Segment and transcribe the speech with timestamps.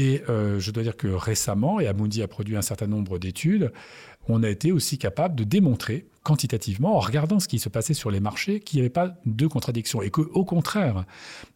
[0.00, 3.70] Et je dois dire que récemment, et Amundi a produit un certain nombre d'études,
[4.28, 8.08] on a été aussi capable de démontrer quantitativement, en regardant ce qui se passait sur
[8.08, 11.04] les marchés, qu'il n'y avait pas de contradiction et qu'au contraire,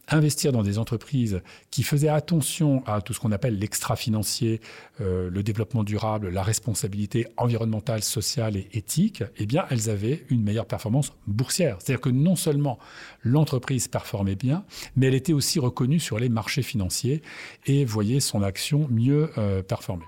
[0.09, 4.61] investir dans des entreprises qui faisaient attention à tout ce qu'on appelle l'extra-financier,
[5.01, 10.43] euh, le développement durable, la responsabilité environnementale, sociale et éthique, eh bien, elles avaient une
[10.43, 11.77] meilleure performance boursière.
[11.79, 12.81] C'est-à-dire que non seulement
[13.23, 14.65] l'entreprise performait bien,
[14.97, 17.23] mais elle était aussi reconnue sur les marchés financiers
[17.67, 20.07] et voyait son action mieux euh, performer.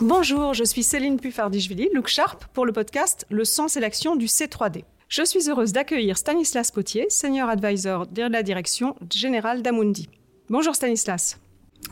[0.00, 4.26] Bonjour, je suis Céline Puffardichvili, Look Sharp, pour le podcast Le sens et l'action du
[4.26, 4.84] C3D.
[5.08, 10.10] Je suis heureuse d'accueillir Stanislas Potier, Senior Advisor de la direction générale d'Amundi.
[10.50, 11.40] Bonjour Stanislas.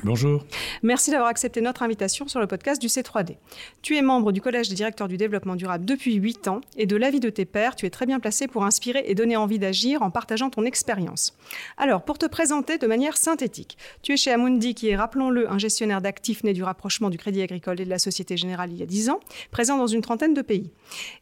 [0.03, 0.45] Bonjour.
[0.83, 3.37] Merci d'avoir accepté notre invitation sur le podcast du C3D.
[3.81, 6.97] Tu es membre du Collège des directeurs du développement durable depuis 8 ans et de
[6.97, 10.03] l'avis de tes pairs, tu es très bien placé pour inspirer et donner envie d'agir
[10.03, 11.35] en partageant ton expérience.
[11.79, 15.59] Alors, pour te présenter de manière synthétique, tu es chez Amundi qui est, rappelons-le, un
[15.59, 18.83] gestionnaire d'actifs né du rapprochement du Crédit Agricole et de la Société Générale il y
[18.83, 19.21] a 10 ans,
[19.51, 20.71] présent dans une trentaine de pays.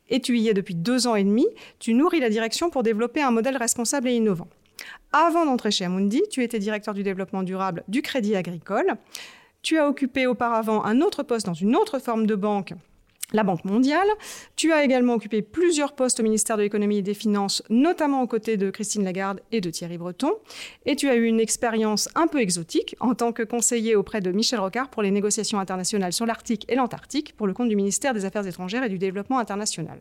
[0.09, 1.47] Et tu y es depuis deux ans et demi,
[1.79, 4.49] tu nourris la direction pour développer un modèle responsable et innovant.
[5.13, 8.95] Avant d'entrer chez Amundi, tu étais directeur du développement durable du Crédit Agricole.
[9.63, 12.75] Tu as occupé auparavant un autre poste dans une autre forme de banque
[13.33, 14.09] la Banque mondiale.
[14.57, 18.27] Tu as également occupé plusieurs postes au ministère de l'économie et des finances, notamment aux
[18.27, 20.33] côtés de Christine Lagarde et de Thierry Breton.
[20.87, 24.31] Et tu as eu une expérience un peu exotique en tant que conseiller auprès de
[24.33, 28.15] Michel Rocard pour les négociations internationales sur l'Arctique et l'Antarctique pour le compte du ministère
[28.15, 30.01] des Affaires étrangères et du Développement international.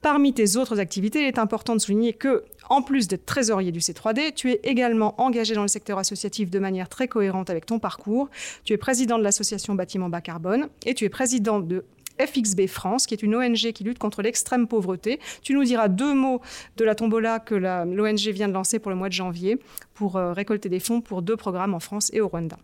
[0.00, 3.80] Parmi tes autres activités, il est important de souligner que, en plus d'être trésorier du
[3.80, 7.80] C3D, tu es également engagé dans le secteur associatif de manière très cohérente avec ton
[7.80, 8.28] parcours.
[8.62, 11.84] Tu es président de l'association Bâtiment Bas Carbone et tu es président de
[12.20, 15.18] FXB France, qui est une ONG qui lutte contre l'extrême pauvreté.
[15.42, 16.40] Tu nous diras deux mots
[16.76, 19.58] de la tombola que l'ONG vient de lancer pour le mois de janvier
[19.94, 22.56] pour euh, récolter des fonds pour deux programmes en France et au Rwanda.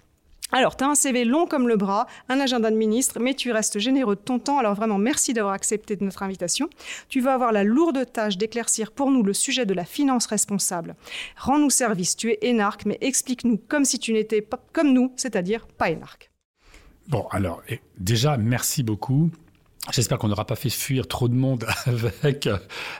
[0.52, 3.50] Alors, tu as un CV long comme le bras, un agenda de ministre, mais tu
[3.50, 4.58] restes généreux de ton temps.
[4.58, 6.68] Alors vraiment, merci d'avoir accepté notre invitation.
[7.08, 10.94] Tu vas avoir la lourde tâche d'éclaircir pour nous le sujet de la finance responsable.
[11.36, 15.66] Rends-nous service, tu es énarque, mais explique-nous comme si tu n'étais pas comme nous, c'est-à-dire
[15.66, 16.30] pas énarque.
[17.08, 17.62] Bon, alors,
[17.98, 19.30] déjà, merci beaucoup.
[19.92, 22.48] J'espère qu'on n'aura pas fait fuir trop de monde avec,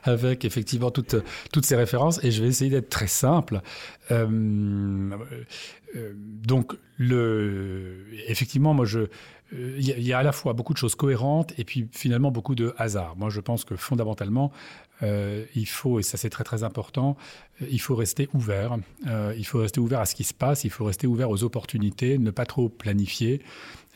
[0.03, 1.17] avec effectivement toutes,
[1.51, 3.63] toutes ces références et je vais essayer d'être très simple.
[4.11, 5.11] Euh,
[5.97, 9.01] euh, donc, le, effectivement, moi, je,
[9.53, 12.75] il y, a à la fois beaucoup de choses cohérentes et puis finalement beaucoup de
[12.77, 13.17] hasard.
[13.17, 14.53] Moi, je pense que fondamentalement,
[15.03, 17.17] euh, il faut, et ça c'est très très important,
[17.61, 18.77] il faut rester ouvert.
[19.37, 22.19] il faut rester ouvert à ce qui se passe, il faut rester ouvert aux opportunités,
[22.19, 23.43] ne pas trop planifier.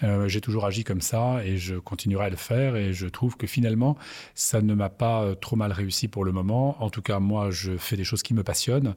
[0.03, 3.37] Euh, j'ai toujours agi comme ça et je continuerai à le faire et je trouve
[3.37, 3.97] que finalement,
[4.35, 6.83] ça ne m'a pas euh, trop mal réussi pour le moment.
[6.83, 8.95] En tout cas, moi, je fais des choses qui me passionnent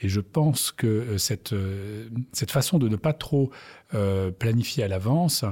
[0.00, 1.54] et je pense que euh, cette,
[2.32, 3.50] cette façon de ne pas trop
[4.40, 5.44] planifier à l'avance,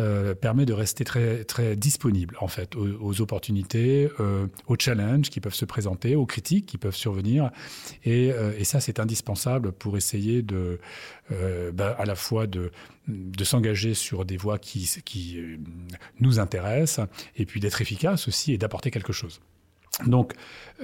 [0.00, 5.40] euh, permet de rester très, très disponible en fait aux, opportunités, euh, aux challenges qui
[5.40, 7.50] peuvent se présenter, aux critiques qui peuvent survenir.
[8.04, 10.78] Et, euh, ça, c'est indispensable pour essayer de,
[11.72, 12.70] bah, à la fois de,
[13.08, 15.40] de s'engager sur des voies qui, qui
[16.20, 17.06] nous intéressent
[17.36, 19.40] et puis d'être efficace aussi et d'apporter quelque chose.
[20.06, 20.34] Donc,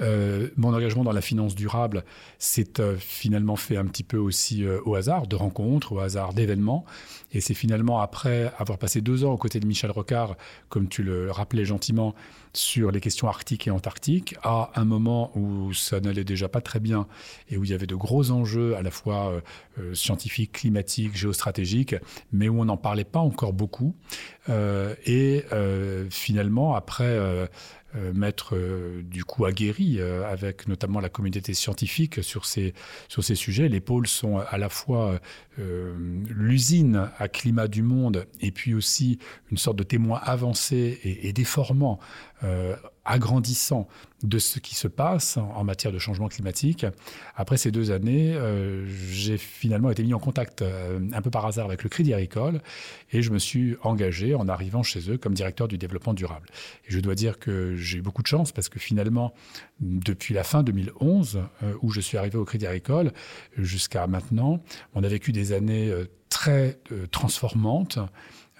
[0.01, 2.03] euh, mon engagement dans la finance durable
[2.37, 6.33] s'est euh, finalement fait un petit peu aussi euh, au hasard de rencontres, au hasard
[6.33, 6.83] d'événements.
[7.31, 10.35] Et c'est finalement après avoir passé deux ans aux côtés de Michel Rocard,
[10.67, 12.13] comme tu le rappelais gentiment,
[12.53, 16.79] sur les questions arctiques et antarctiques, à un moment où ça n'allait déjà pas très
[16.79, 17.07] bien
[17.49, 19.41] et où il y avait de gros enjeux à la fois
[19.93, 21.95] scientifiques, climatiques, géostratégiques,
[22.31, 23.93] mais où on n'en parlait pas encore beaucoup.
[24.47, 25.43] et
[26.09, 27.19] finalement, après
[28.13, 32.73] maître euh, du coup aguerri euh, avec notamment la communauté scientifique sur ces,
[33.07, 33.69] sur ces sujets.
[33.69, 35.19] Les pôles sont à la fois
[35.57, 39.19] l'usine à climat du monde et puis aussi
[39.51, 41.99] une sorte de témoin avancé et, déformant
[43.05, 43.87] agrandissant
[44.23, 46.85] de ce qui se passe en, matière de changement climatique.
[47.35, 51.45] Après ces deux années, euh, j'ai finalement été mis en contact euh, un peu par
[51.45, 52.61] hasard avec le Crédit Agricole
[53.11, 56.47] et je me suis engagé en arrivant chez eux comme directeur du développement durable.
[56.87, 59.33] Et je dois dire que j'ai eu beaucoup de chance parce que finalement,
[59.79, 63.11] depuis la fin 2011, euh, où je suis arrivé au Crédit Agricole,
[63.57, 64.61] jusqu'à maintenant,
[64.93, 65.91] on a vécu des années
[66.29, 66.79] très
[67.11, 67.99] transformantes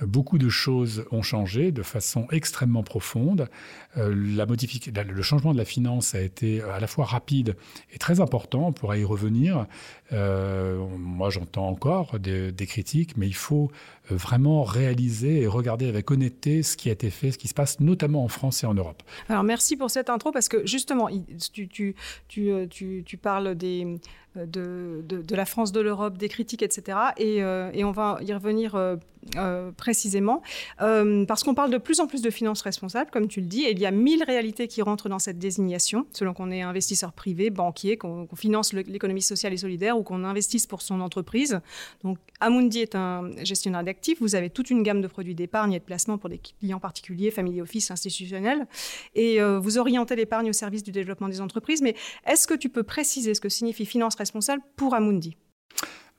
[0.02, 3.50] beaucoup de choses ont changé de façon extrêmement profonde.
[3.98, 7.56] Euh, la le changement de la finance a été à la fois rapide
[7.94, 8.68] et très important.
[8.68, 9.66] On pourra y revenir.
[10.12, 13.72] Euh, moi, j'entends encore des, critiques, mais il faut
[14.10, 17.80] vraiment réaliser et regarder avec honnêteté ce qui a été fait, ce qui se passe
[17.80, 19.04] notamment en France et en Europe.
[19.30, 21.10] Alors, merci pour cette intro parce que justement,
[21.52, 21.96] tu,
[22.28, 23.98] tu, parles des
[24.36, 26.98] de, la France, de l'Europe, des critiques, etc.
[27.18, 28.96] Et, euh, et, on va y revenir euh,
[29.38, 30.42] euh, précisément,
[30.78, 33.72] parce qu'on parle de plus en plus de finances responsables, comme tu le dis, et
[33.72, 37.50] il y a mille réalités qui rentrent dans cette désignation, selon qu'on est investisseur privé,
[37.50, 41.60] banquier, qu'on finance l'économie sociale et solidaire ou qu'on investisse pour son entreprise.
[42.04, 43.84] Donc, Amundi est un gestionnaire
[44.20, 47.32] Vous avez toute une gamme de produits d'épargne et de placement pour des clients particuliers,
[47.32, 48.68] family office, institutionnels,
[49.14, 51.82] et vous orientez l'épargne au service du développement des entreprises.
[51.82, 51.96] Mais
[52.26, 55.38] est-ce que tu peux préciser ce que signifie finance responsable pour Amundi?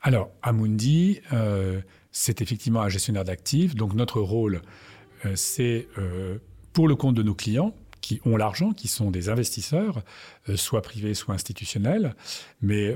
[0.02, 1.80] Alors, Amundi, euh,
[2.12, 3.74] c'est effectivement un gestionnaire d'actifs.
[3.74, 4.62] Donc, notre rôle,
[5.24, 6.38] euh, c'est euh,
[6.72, 7.74] pour le compte de nos clients
[8.06, 10.02] qui ont l'argent, qui sont des investisseurs,
[10.54, 12.14] soit privés, soit institutionnels.
[12.62, 12.94] Mais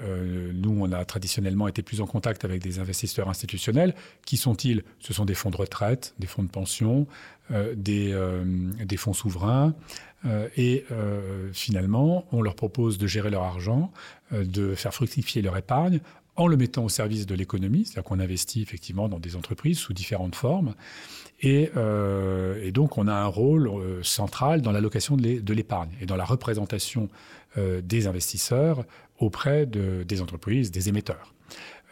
[0.55, 3.95] nous, on a traditionnellement été plus en contact avec des investisseurs institutionnels.
[4.25, 4.85] Qui sont-ils?
[5.01, 7.09] Ce sont des fonds de retraite, des fonds de pension,
[7.75, 8.17] des,
[8.85, 9.75] des fonds souverains,
[10.27, 13.93] euh, et euh, finalement, on leur propose de gérer leur argent,
[14.33, 16.01] euh, de faire fructifier leur épargne
[16.37, 19.93] en le mettant au service de l'économie, c'est-à-dire qu'on investit effectivement dans des entreprises sous
[19.93, 20.75] différentes formes.
[21.43, 21.71] Et,
[22.73, 23.71] donc, on a un rôle
[24.03, 27.09] central dans l'allocation de l'épargne et dans la représentation
[27.57, 28.85] des investisseurs
[29.21, 31.33] auprès de, des entreprises, des émetteurs.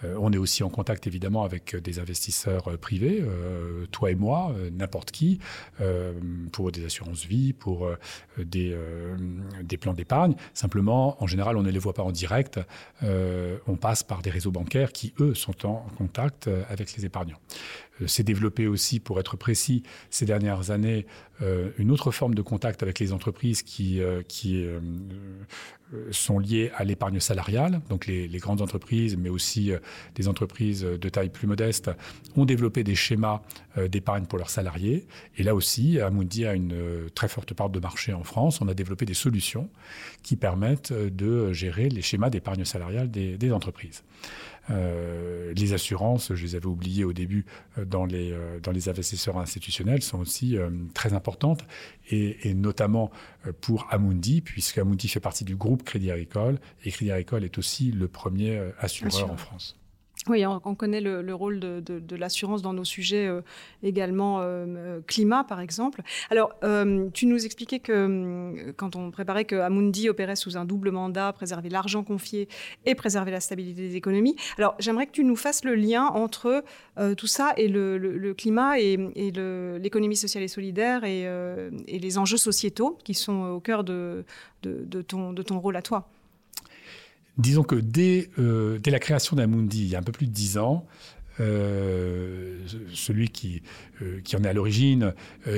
[0.04, 4.14] Euh, on est aussi en contact évidemment avec des investisseurs euh, privés, euh, toi et
[4.14, 5.38] moi, n'importe qui,
[6.52, 7.90] pour des assurances vie, pour
[8.38, 8.76] des,
[9.62, 10.34] des plans d'épargne.
[10.54, 12.60] Simplement, en général, on ne les voit pas en direct.
[13.02, 17.38] on passe par des réseaux bancaires qui, eux, sont en contact avec les épargnants.
[18.06, 21.06] C'est développé aussi, pour être précis, ces dernières années,
[21.78, 24.66] une autre forme de contact avec les entreprises qui, qui
[26.10, 27.80] sont liées à l'épargne salariale.
[27.88, 29.72] Donc les, grandes entreprises, mais aussi
[30.14, 31.90] des entreprises de taille plus modeste
[32.36, 33.40] ont développé des schémas
[33.78, 35.06] euh, d'épargne pour leurs salariés.
[35.36, 38.60] Et là aussi, Amundi a une euh, très forte part de marché en France.
[38.60, 39.68] On a développé des solutions
[40.22, 44.02] qui permettent euh, de gérer les schémas d'épargne salariale des, entreprises.
[44.68, 47.46] Les assurances, je les avais oubliées au début
[47.86, 50.56] dans les, dans les investisseurs institutionnels, sont aussi
[50.94, 51.64] très importantes,
[52.10, 53.10] et, et notamment
[53.60, 57.92] pour Amundi, puisque Amundi fait partie du groupe Crédit Agricole, et Crédit Agricole est aussi
[57.92, 59.76] le premier assureur en France.
[60.26, 63.40] Oui, on, connaît le, rôle de, l'assurance dans nos sujets euh,
[63.82, 66.02] également euh, euh, climat, par exemple.
[66.30, 66.52] Alors,
[67.14, 71.68] tu nous expliquais que quand on préparait que Amundi opérait sous un double mandat, préserver
[71.68, 72.48] l'argent confié
[72.84, 74.36] et préserver la stabilité des économies.
[74.58, 76.64] Alors, j'aimerais que tu nous fasses le lien entre
[77.16, 78.96] tout ça et le, climat et,
[79.80, 81.28] l'économie sociale et solidaire et,
[81.86, 84.24] les enjeux sociétaux qui sont au cœur de
[85.02, 86.08] ton rôle à toi.
[87.38, 90.32] Disons que dès, euh, dès la création d'Amundi, il y a un peu plus de
[90.32, 90.84] dix ans,
[91.38, 92.58] euh,
[92.92, 93.62] celui qui,
[94.02, 95.14] euh, qui en est à l'origine,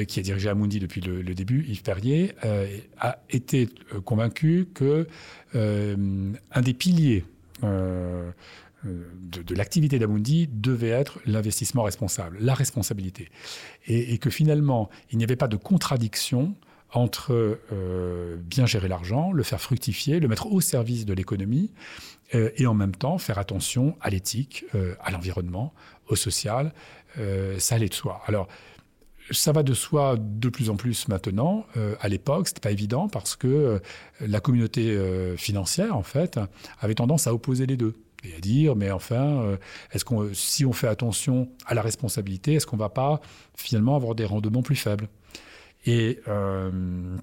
[0.06, 2.35] qui a dirigé Amundi depuis le, début, Yves Perrier,
[2.99, 3.69] a été
[4.05, 5.09] convaincu que
[5.55, 7.25] un des piliers
[7.62, 8.35] de,
[9.55, 13.31] l'activité d'Amundi devait être l'investissement responsable, la responsabilité.
[13.87, 16.55] Et, que finalement, il n'y avait pas de contradiction
[16.92, 21.72] entre euh, bien gérer l'argent, le faire fructifier, le mettre au service de l'économie,
[22.34, 25.72] euh, et en même temps faire attention à l'éthique, euh, à l'environnement,
[26.08, 26.72] au social.
[27.58, 28.22] ça allait de soi.
[28.26, 28.48] Alors,
[29.31, 31.64] ça va de soi de plus en plus maintenant.
[32.00, 33.81] à l'époque, c'était pas évident parce que
[34.20, 34.99] la communauté
[35.37, 36.40] financière, en fait,
[36.80, 37.94] avait tendance à opposer les deux
[38.25, 39.56] et à dire mais enfin
[39.92, 43.20] est-ce qu'on si on fait attention à la responsabilité est-ce qu'on va pas
[43.54, 45.09] finalement avoir des rendements plus faibles?
[45.84, 47.16] Et euh,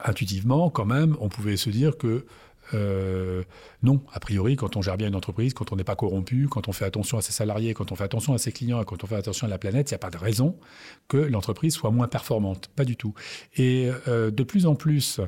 [0.00, 2.26] intuitivement, quand même, on pouvait se dire que
[2.74, 3.42] euh,
[3.82, 6.68] non, a priori, quand on gère bien une entreprise, quand on n'est pas corrompu, quand
[6.68, 9.06] on fait attention à ses salariés, quand on fait attention à ses clients quand on
[9.06, 10.58] fait attention à la planète, il n'y a pas de raison
[11.08, 12.68] que l'entreprise soit moins performante.
[12.74, 13.14] Pas du tout.
[13.56, 15.20] Et euh, de plus en plus,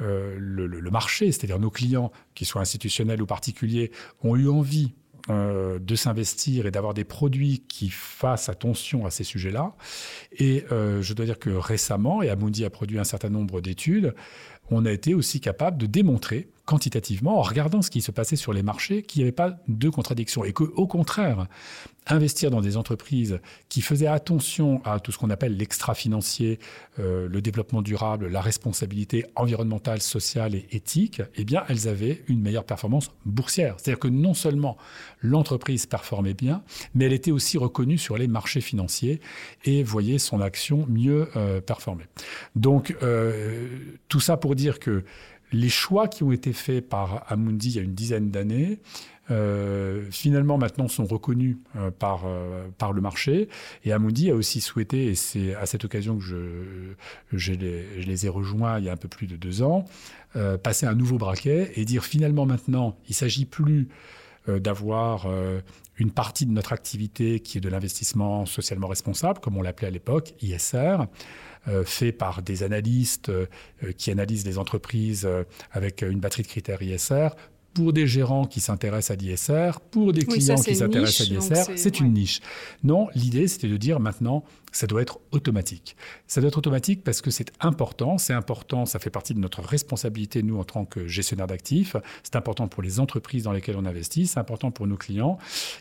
[0.00, 4.94] le, marché, c'est-à-dire nos clients, qu'ils soient institutionnels ou particuliers, ont eu envie
[5.30, 9.74] euh, de s'investir et d'avoir des produits qui fassent attention à ces sujets-là.
[10.32, 14.14] Et euh, je dois dire que récemment, et Amundi a produit un certain nombre d'études,
[14.70, 18.52] on a été aussi capable de démontrer quantitativement, en regardant ce qui se passait sur
[18.52, 21.46] les marchés, qu'il n'y avait pas de contradiction et qu'au contraire,
[22.06, 26.58] investir dans des entreprises qui faisaient attention à tout ce qu'on appelle l'extra-financier,
[26.98, 32.40] euh, le développement durable, la responsabilité environnementale, sociale et éthique, eh bien, elles avaient une
[32.40, 33.76] meilleure performance boursière.
[33.78, 34.76] C'est-à-dire que non seulement
[35.22, 36.62] l'entreprise performait bien,
[36.94, 39.20] mais elle était aussi reconnue sur les marchés financiers
[39.64, 42.04] et voyait son action mieux euh, performer.
[42.56, 43.68] Donc, euh,
[44.08, 45.04] tout ça pour dire que
[45.52, 48.80] les choix qui ont été faits par Amundi il y a une dizaine d'années,
[49.30, 53.48] euh, finalement maintenant sont reconnus euh, par, euh, par le marché.
[53.84, 56.36] Et Amundi a aussi souhaité, et c'est à cette occasion que je,
[57.32, 59.84] je, les, je, les, ai rejoints il y a un peu plus de deux ans,
[60.62, 63.88] passer un nouveau braquet et dire finalement maintenant, il ne s'agit plus
[64.46, 65.26] d'avoir
[65.96, 69.90] une partie de notre activité qui est de l'investissement socialement responsable, comme on l'appelait à
[69.90, 71.06] l'époque, ISR,
[71.84, 73.30] fait par des analystes
[73.96, 75.28] qui analysent les entreprises
[75.72, 77.30] avec une batterie de critères ISR
[77.78, 82.00] pour des gérants qui s'intéressent à l'ISR, pour des clients qui s'intéressent à l'ISR, c'est
[82.00, 82.40] une niche.
[82.82, 85.96] Non, l'idée, c'était de dire maintenant, ça doit être automatique.
[86.26, 88.18] Ça doit être automatique parce que c'est important.
[88.18, 91.94] C'est important, ça fait partie de notre responsabilité, nous, en tant que gestionnaire d'actifs.
[92.24, 95.38] C'est important pour les entreprises dans lesquelles on investit, c'est important pour nos clients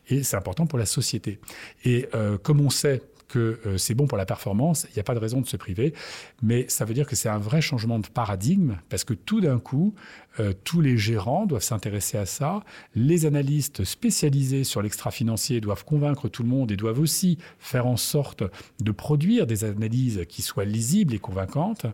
[0.09, 1.39] et c'est important pour la société.
[1.83, 5.03] Et euh, comme on sait que euh, c'est bon pour la performance, il n'y a
[5.03, 5.93] pas de raison de se priver.
[6.41, 9.59] Mais ça veut dire que c'est un vrai changement de paradigme parce que tout d'un
[9.59, 9.93] coup,
[10.39, 12.63] euh, tous les gérants doivent s'intéresser à ça.
[12.95, 17.97] Les analystes spécialisés sur l'extra-financier doivent convaincre tout le monde et doivent aussi faire en
[17.97, 18.43] sorte
[18.79, 21.85] de produire des analyses qui soient lisibles et convaincantes.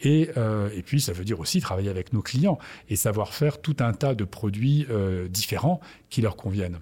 [0.00, 3.60] Et, euh, et puis, ça veut dire aussi travailler avec nos clients et savoir faire
[3.60, 4.86] tout un tas de produits
[5.30, 5.80] différents
[6.10, 6.78] qui leur conviennent.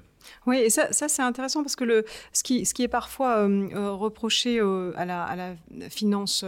[0.46, 3.38] Oui, et ça, ça c'est intéressant parce que le, ce, qui, ce qui est parfois
[3.38, 5.54] euh, euh, reproché euh, à, la, à, la,
[5.90, 6.44] finance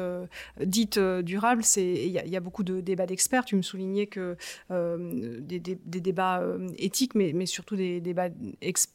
[0.60, 3.44] dite durable, c'est il y, a beaucoup de débats d'experts.
[3.44, 4.36] Tu me soulignais que
[4.70, 6.42] des, des, des, débats
[6.78, 8.28] éthiques, mais, mais surtout des débats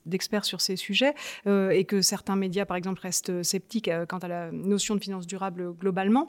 [0.05, 1.13] d'experts sur ces sujets,
[1.45, 5.73] et que certains médias, par exemple, restent sceptiques quant à la notion de finance durable
[5.73, 6.27] globalement.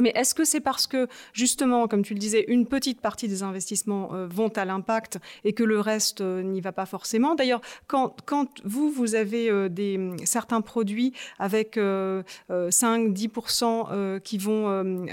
[0.00, 3.42] Mais est-ce que c'est parce que, justement, comme tu le disais, une petite partie des
[3.42, 7.34] investissements euh, vont à l'impact et que le reste euh, n'y va pas forcément?
[7.34, 15.06] D'ailleurs, quand, quand, vous, vous avez euh, des, certains produits avec 5-10% qui, vont,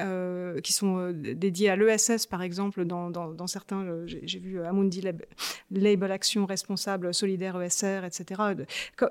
[0.64, 5.04] qui sont dédiés à l'ESS, par exemple, dans, dans, certains, j'ai vu Amundi
[5.72, 8.42] Label Action Responsable, Solidaire ESR, etc.
[8.96, 9.06] Que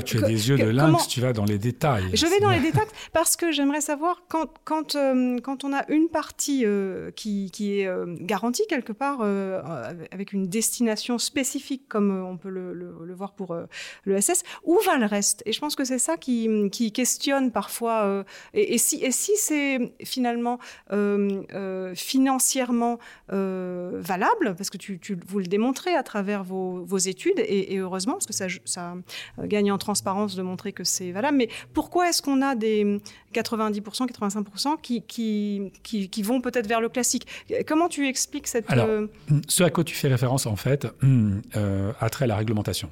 [0.00, 2.04] tu as des yeux de lynx, tu vas dans les détails.
[2.12, 4.46] Je vais dans les détails parce que j'aimerais savoir quand...
[4.64, 9.22] quand euh, quand on a une partie euh, qui, est euh, garantie quelque part,
[10.10, 13.56] avec une destination spécifique, comme on peut le, voir pour
[14.04, 15.42] le SS, où va le reste?
[15.46, 18.24] Et je pense que c'est ça qui, questionne parfois.
[18.54, 19.02] Et, si,
[19.36, 20.58] c'est finalement
[21.94, 28.26] financièrement valable, parce que tu, vous le démontrez à travers vos, études, et, heureusement, parce
[28.26, 28.32] que
[28.64, 28.94] ça
[29.38, 33.00] gagne en transparence de montrer que c'est valable, mais pourquoi est-ce qu'on a des
[33.40, 37.26] 90%, 85% qui, qui, qui, vont peut-être vers le classique.
[37.66, 38.70] Comment tu expliques cette...
[38.70, 39.06] Alors, euh,
[39.48, 42.90] ce à quoi tu fais référence, en fait, euh, a trait à la réglementation.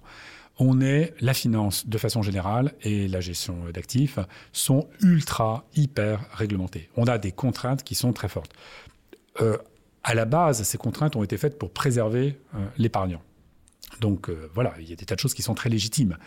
[0.58, 4.18] On est, la finance de façon générale et la gestion d'actifs
[4.52, 6.88] sont ultra, hyper réglementées.
[6.96, 8.52] On a des contraintes qui sont très fortes.
[9.40, 9.56] Euh,
[10.04, 12.38] à la base, ces contraintes ont été faites pour préserver
[12.76, 13.22] l'épargnant.
[14.00, 16.18] Donc voilà, il y a des tas de choses qui sont très légitimes.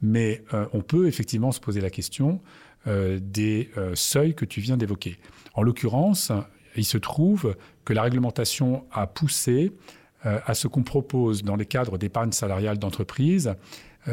[0.00, 4.76] Mais on peut effectivement se poser la question euh, des euh, seuils que tu viens
[4.76, 5.18] d'évoquer.
[5.54, 6.32] En l'occurrence,
[6.76, 9.72] il se trouve que la réglementation a poussé
[10.24, 13.54] euh, à ce qu'on propose dans les cadres d'épargne salariale d'entreprise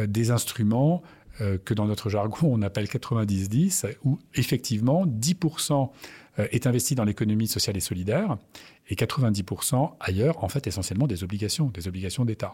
[0.07, 1.03] des instruments
[1.39, 5.89] que dans notre jargon on appelle 90-10, où effectivement 10%
[6.37, 8.37] est investi dans l'économie sociale et solidaire
[8.89, 12.53] et 90% ailleurs, en fait, essentiellement des obligations, des obligations d'État.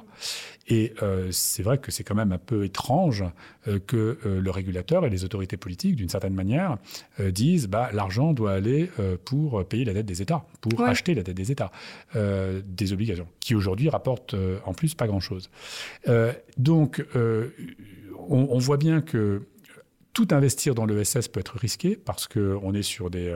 [0.68, 3.24] Et euh, c'est vrai que c'est quand même un peu étrange
[3.68, 6.78] euh, que euh, le régulateur et les autorités politiques, d'une certaine manière,
[7.20, 8.90] disent bah, l'argent doit aller
[9.26, 11.72] pour payer la dette des États, pour acheter la dette des États,
[12.16, 15.50] des obligations, qui aujourd'hui rapportent en plus pas grand-chose.
[16.58, 17.04] donc,
[18.28, 19.44] on, voit bien que
[20.14, 23.34] tout investir dans l'ESS peut être risqué parce qu'on est sur des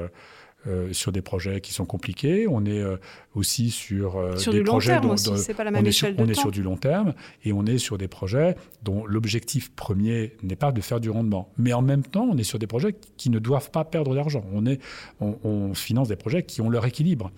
[0.65, 2.47] euh, sur des projets qui sont compliqués.
[2.47, 2.95] On est euh,
[3.35, 6.13] aussi sur, euh, des du projets long terme aussi, c'est pas la même on échelle
[6.13, 7.13] est sur, de on est sur du long terme
[7.43, 11.49] et on est sur des projets dont l'objectif premier n'est pas de faire du rendement,
[11.57, 14.43] mais en même temps, on est sur des projets qui ne doivent pas perdre d'argent.
[14.53, 14.79] On est,
[15.19, 17.31] on, finance des projets qui ont leur équilibre.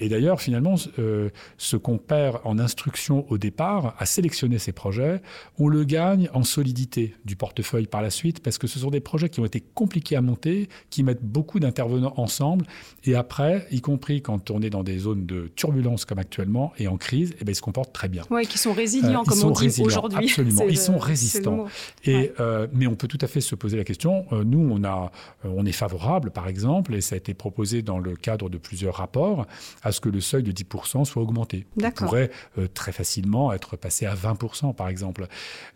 [0.00, 5.20] et d'ailleurs, finalement, ce qu'on perd en instruction au départ, à sélectionner ces projets,
[5.58, 9.00] on le gagne en solidité du portefeuille par la suite, parce que ce sont des
[9.00, 12.66] projets qui ont été compliqués à monter, qui mettent beaucoup d'intervenants ensemble ensemble.
[13.04, 16.88] Et après, y compris quand on est dans des zones de turbulence comme actuellement et
[16.88, 18.24] en crise, eh ben, ils se comportent très bien.
[18.30, 20.24] Oui, qui sont résilients, comme on dit aujourd'hui.
[20.24, 21.66] Absolument, ils sont résistants.
[22.04, 22.32] Et,
[22.72, 24.26] mais on peut tout à fait se poser la question.
[24.32, 25.10] nous, on, a,
[25.44, 28.96] on est favorable, par exemple, et ça a été proposé dans le cadre de plusieurs
[28.96, 29.46] rapports,
[29.82, 31.66] à ce que le seuil de 10% soit augmenté.
[31.76, 32.30] Il pourrait
[32.74, 35.26] très facilement être passé à 20%, par exemple.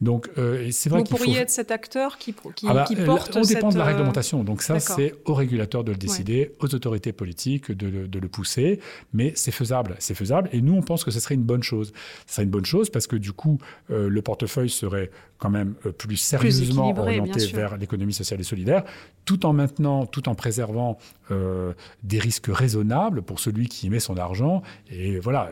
[0.00, 0.28] Donc,
[0.70, 3.70] c'est vrai Vous pourriez être cet acteur qui, qui, ah bah, qui porte On dépend
[3.70, 4.44] de la réglementation.
[4.44, 8.80] Donc ça, c'est aux régulateurs de le décider, aux autorités politiques de, de, le pousser.
[9.12, 9.96] Mais c'est faisable.
[9.98, 10.48] C'est faisable.
[10.52, 11.92] Et nous, on pense que ce serait une bonne chose.
[12.26, 13.58] Ce serait une bonne chose parce que du coup,
[13.88, 15.10] le portefeuille serait
[15.40, 18.84] quand même plus sérieusement orienté vers l'économie sociale et solidaire,
[19.24, 20.98] tout en maintenant, tout en préservant
[21.30, 24.62] euh, des risques raisonnables pour celui qui met son argent.
[24.90, 25.50] Et voilà,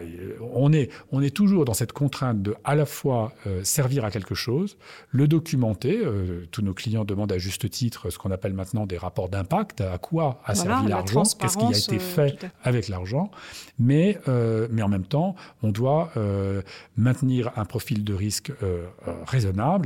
[0.52, 4.10] on est, on est toujours dans cette contrainte de à la fois euh, servir à
[4.10, 4.76] quelque chose,
[5.10, 6.00] le documenter.
[6.04, 9.80] Euh, tous nos clients demandent à juste titre ce qu'on appelle maintenant des rapports d'impact.
[9.80, 13.30] À quoi a servi l'argent Qu'est-ce qui a été fait avec l'argent
[13.78, 14.18] mais,
[14.70, 16.12] mais en même temps, on doit
[16.96, 18.52] maintenir un profil de risque
[19.26, 19.77] raisonnable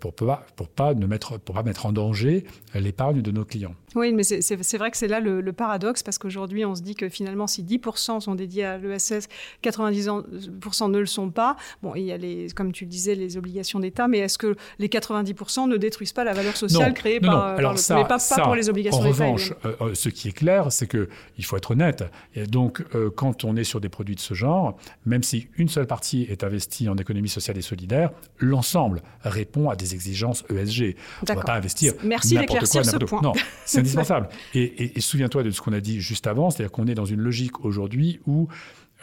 [0.00, 2.44] pour pas, pour pas ne mettre, pour pas mettre en danger
[2.74, 3.74] l'épargne de nos clients.
[3.94, 7.08] Oui, mais c'est vrai que c'est là le, paradoxe, parce qu'aujourd'hui, on se dit que
[7.08, 9.28] finalement, si 10% sont dédiés à l'ESS,
[9.62, 11.56] 90% ne le sont pas.
[11.82, 14.56] Bon, il y a, les, comme tu le disais, les obligations d'État, mais est-ce que
[14.78, 18.54] les 90% ne détruisent pas la valeur sociale créée par, Alors ça, mais pas, pour
[18.54, 21.72] les obligations d'État En revanche, euh, euh, ce qui est clair, c'est qu'il faut être
[21.72, 22.04] honnête.
[22.34, 25.68] Et donc, euh, quand on est sur des produits de ce genre, même si une
[25.68, 30.96] seule partie est investie en économie sociale et solidaire, l'ensemble répond à des exigences ESG.
[31.28, 33.22] On ne va pas investir Merci n'importe quoi, ce point.
[33.22, 33.32] Non,
[33.64, 34.28] c'est indispensable.
[34.54, 37.64] et, souviens-toi de ce qu'on a dit juste avant, c'est-à-dire qu'on est dans une logique
[37.64, 38.48] aujourd'hui où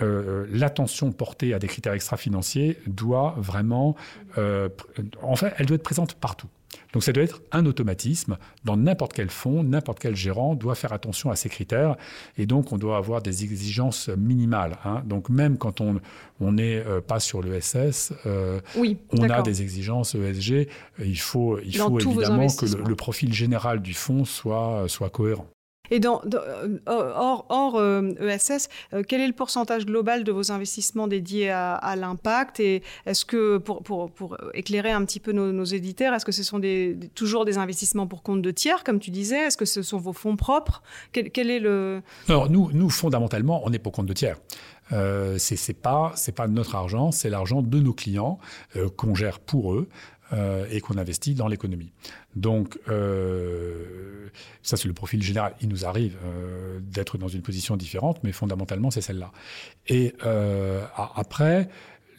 [0.01, 3.95] euh, l'attention portée à des critères extra-financiers doit vraiment,
[4.38, 4.69] euh,
[5.21, 6.48] en fait, elle doit être présente partout.
[6.93, 8.38] Donc ça doit être un automatisme.
[8.63, 11.95] Dans n'importe quel fonds, n'importe quel gérant doit faire attention à ces critères.
[12.38, 14.77] Et donc on doit avoir des exigences minimales.
[14.85, 15.03] Hein.
[15.05, 20.15] Donc même quand on n'est euh, pas sur l'ESS, euh, oui, on a des exigences
[20.15, 20.67] ESG.
[20.99, 25.47] Il faut, il faut évidemment que le, le, profil général du fonds soit, soit cohérent.
[25.91, 31.08] Et euh, hors, ESS, euh, e euh, quel est le pourcentage global de vos investissements
[31.08, 36.31] dédiés à, l'impact Et est-ce que, pour, éclairer un petit peu nos, éditeurs, est-ce que
[36.31, 36.62] ce sont
[37.15, 39.48] toujours des investissements pour compte de tiers, comme tu disais?
[39.48, 40.81] Est-ce que ce sont vos fonds propres?
[41.12, 42.01] Quel, est le...
[42.27, 44.38] Alors, nous, fondamentalement, on est pour compte de tiers.
[44.91, 46.13] Euh, c'est pas
[46.48, 48.39] notre argent, c'est l'argent de nos clients
[48.98, 49.88] qu'on gère pour eux.
[50.31, 51.91] Euh, et qu'on investit dans l'économie.
[52.36, 54.27] Donc, euh,
[54.62, 55.55] ça, c'est le profil général.
[55.59, 59.31] Il nous arrive euh, d'être dans une position différente, mais fondamentalement, c'est celle-là.
[59.88, 60.13] Et
[60.95, 61.67] après,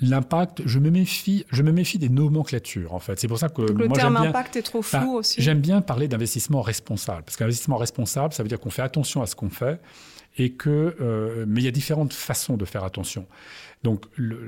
[0.01, 3.21] l'impact, je me méfie, je me méfie des nomenclatures en fait.
[3.21, 5.41] C'est pour ça que le moi, terme impact est trop flou aussi.
[5.41, 9.27] J'aime bien parler d'investissement responsable parce qu'investissement responsable, ça veut dire qu'on fait attention à
[9.27, 9.81] ce qu'on fait
[10.37, 13.27] et que, mais il y a différentes façons de faire attention.
[13.83, 14.05] Donc,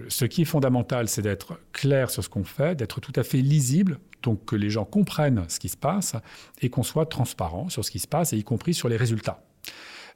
[0.09, 3.39] ce qui est fondamental, c'est d'être clair sur ce qu'on fait, d'être tout à fait
[3.39, 6.15] lisible, donc que les gens comprennent ce qui se passe
[6.61, 9.45] et qu'on soit transparent sur ce qui se passe, y compris sur les résultats.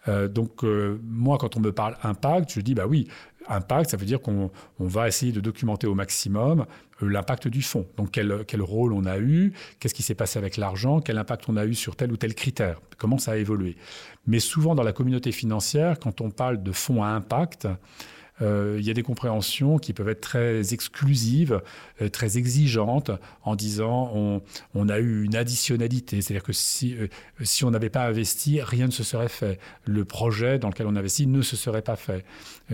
[0.09, 3.09] Euh, donc, euh, moi, quand on me parle impact, je dis, bah oui,
[3.49, 6.67] impact, ça veut dire qu'on va essayer de documenter au maximum
[7.03, 7.87] euh, l'impact du fonds.
[7.97, 11.49] Donc, quel, quel, rôle on a eu, qu'est-ce qui s'est passé avec l'argent, quel impact
[11.49, 13.77] on a eu sur tel ou tel critère, comment ça a évolué.
[14.27, 17.69] Mais souvent, dans la communauté financière, quand on parle de fonds à impact,
[18.41, 21.63] il y a des compréhensions qui peuvent être très exclusives,
[22.03, 23.11] euh, très exigeantes,
[23.43, 24.43] en disant on,
[24.75, 27.09] on, a eu une additionnalité, c'est-à-dire que si, euh,
[27.43, 29.59] si on n'avait pas investi, rien ne se serait fait.
[29.85, 32.25] Le projet dans lequel on investit ne se serait pas fait.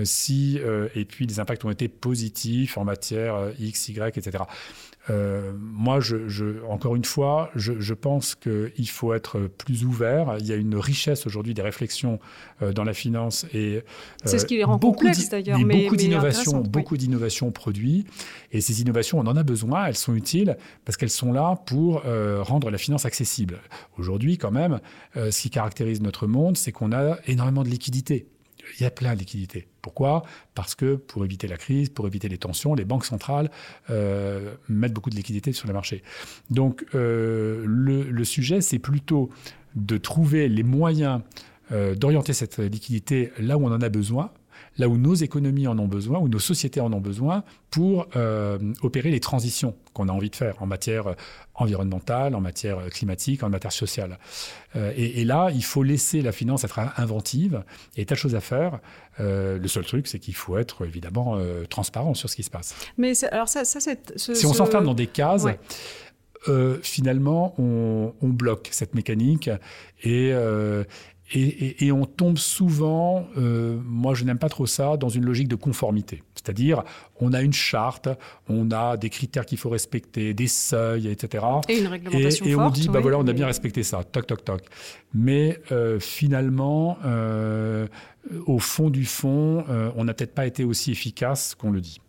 [0.04, 0.58] si,
[0.94, 4.44] et puis les impacts ont été positifs en matière X, Y, etc.
[5.10, 10.36] Euh, moi, je, encore une fois, je, pense qu'il faut être plus ouvert.
[10.38, 12.20] Il y a une richesse aujourd'hui des réflexions
[12.62, 13.82] euh, dans la finance et euh,
[14.24, 15.58] c'est ce qui les rend complexes d'ailleurs.
[15.58, 18.04] Mais, beaucoup d'innovations, beaucoup d'innovations produits
[18.52, 19.86] et ces innovations, on en a besoin.
[19.86, 23.58] Elles sont utiles parce qu'elles sont là pour rendre la finance accessible.
[23.98, 24.80] Aujourd'hui, quand même,
[25.14, 28.26] ce qui caractérise notre monde, c'est qu'on a énormément de liquidités
[28.78, 29.68] il y a plein de liquidités.
[29.80, 30.22] Pourquoi?
[30.54, 33.50] Parce que pour éviter la crise, pour éviter les tensions, les banques centrales
[33.90, 36.02] euh, mettent beaucoup de liquidités sur les marchés.
[36.50, 39.30] Donc euh, le, sujet, c'est plutôt
[39.74, 41.20] de trouver les moyens
[41.72, 44.30] euh, d'orienter cette liquidité là où on en a besoin,
[44.78, 48.06] là où nos économies en ont besoin, où nos sociétés en ont besoin, pour
[48.82, 51.14] opérer les transitions qu'on a envie de faire en matière
[51.54, 54.18] environnementale, en matière climatique, en matière sociale.
[54.76, 57.62] Euh, et, là, il faut laisser la finance être inventive.
[57.98, 58.80] A tas de choses à faire.
[59.20, 62.50] Euh, le seul truc, c'est qu'il faut être évidemment euh, transparent sur ce qui se
[62.50, 62.74] passe.
[62.96, 65.46] Mais alors ça, ça c'est si on s'enferme dans des cases.
[66.82, 69.50] finalement, on, bloque cette mécanique
[70.02, 70.32] et,
[71.34, 75.56] et, on tombe souvent, euh, moi je n'aime pas trop ça, dans une logique de
[75.56, 76.22] conformité.
[76.34, 76.82] C'est-à-dire,
[77.20, 78.08] on a une charte,
[78.48, 81.44] on a des critères qu'il faut respecter, des seuils, etc.
[81.68, 84.44] Et une réglementation Et, on dit, bah voilà, on a bien respecté ça, toc, toc,
[84.44, 84.62] toc.
[85.14, 87.86] Mais euh, finalement, euh,
[88.46, 89.64] au fond du fond,
[89.96, 92.01] on n'a peut-être pas été aussi efficace qu'on le dit.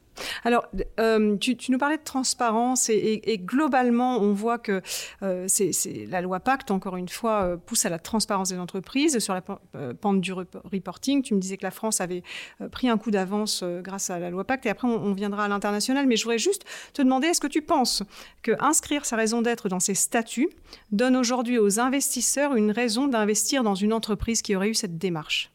[0.44, 0.66] Alors,
[1.00, 4.82] euh, tu, nous parlais de transparence et, globalement, on voit que
[5.22, 5.72] euh, c'est,
[6.08, 9.20] la loi Pacte, encore une fois, euh, pousse à la transparence des entreprises.
[9.20, 12.24] Sur la pente du reporting, tu me disais que la France avait
[12.72, 16.08] pris un coup d'avance grâce à la loi Pacte et après, on, viendra à l'international.
[16.08, 18.04] Mais je voudrais juste te demander, est-ce que tu penses
[18.42, 20.50] que inscrire sa raison d'être dans ses statuts
[20.92, 25.52] donne aujourd'hui aux investisseurs une raison d'investir dans une entreprise qui aurait eu cette démarche?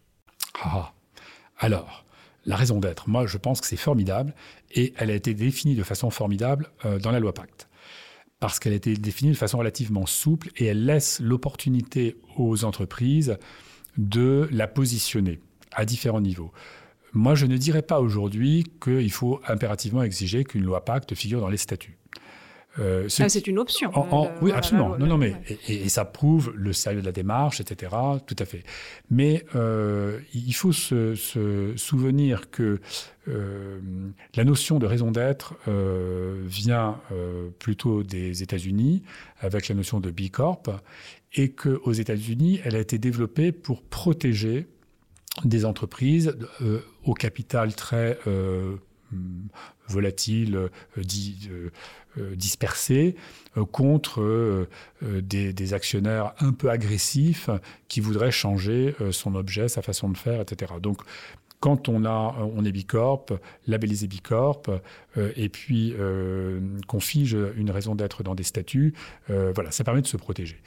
[0.62, 0.92] Ah,
[1.58, 2.04] alors,
[2.44, 3.08] la raison d'être.
[3.08, 4.34] Moi, je pense que c'est formidable
[4.70, 7.68] et elle a été définie de façon formidable euh, dans la loi Pacte.
[8.40, 13.36] Parce qu'elle a été définie de façon relativement souple et elle laisse l'opportunité aux entreprises
[13.96, 15.40] de la positionner
[15.72, 16.52] à différents niveaux.
[17.12, 21.48] Moi, je ne dirais pas aujourd'hui qu'il faut impérativement exiger qu'une loi Pacte figure dans
[21.48, 21.97] les statuts.
[22.78, 23.90] Euh, ah, c'est une option.
[24.40, 24.96] oui, absolument.
[24.98, 25.34] non, non, mais
[25.68, 27.94] et, ça prouve le sérieux de la démarche, etc.
[28.26, 28.62] Tout à fait.
[29.10, 31.14] Mais euh, il faut se,
[31.76, 32.80] souvenir que
[33.28, 33.80] euh,
[34.34, 35.54] la notion de raison d'être
[36.46, 37.00] vient
[37.58, 39.02] plutôt des États-Unis
[39.40, 40.70] avec la notion de B Corp
[41.34, 44.66] et qu'aux États-Unis, elle a été développée pour protéger
[45.44, 46.36] des entreprises
[47.04, 48.18] au capital très
[49.88, 51.50] volatile, dit,
[52.18, 53.16] euh, dispersés
[53.56, 54.66] euh, contre euh,
[55.02, 57.50] des, actionnaires un peu agressifs
[57.88, 60.72] qui voudraient changer son objet, sa façon de faire, etc.
[60.80, 61.02] Donc,
[61.60, 63.26] quand on, a, on est Bicorp,
[63.66, 64.62] labellisé Bicorp,
[65.16, 65.94] et puis
[66.86, 68.94] qu'on fige une raison d'être dans des statuts,
[69.28, 70.60] voilà, ça permet de se protéger.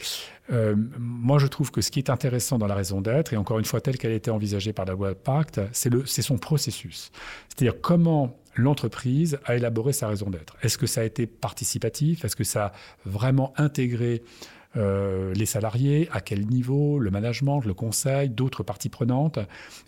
[1.00, 3.66] moi, je trouve que ce qui est intéressant dans la raison d'être, et encore une
[3.66, 7.12] fois telle qu'elle a été envisagée par la loi Pacte, c'est son processus.
[7.48, 10.56] C'est-à-dire comment l'entreprise a élaboré sa raison d'être.
[10.62, 12.26] Est-ce que ça a été participatif?
[12.26, 12.74] Est-ce que ça a
[13.06, 14.24] vraiment intégré
[14.76, 16.10] euh, les salariés?
[16.12, 17.00] À quel niveau?
[17.00, 19.40] Le management, le conseil, d'autres parties prenantes?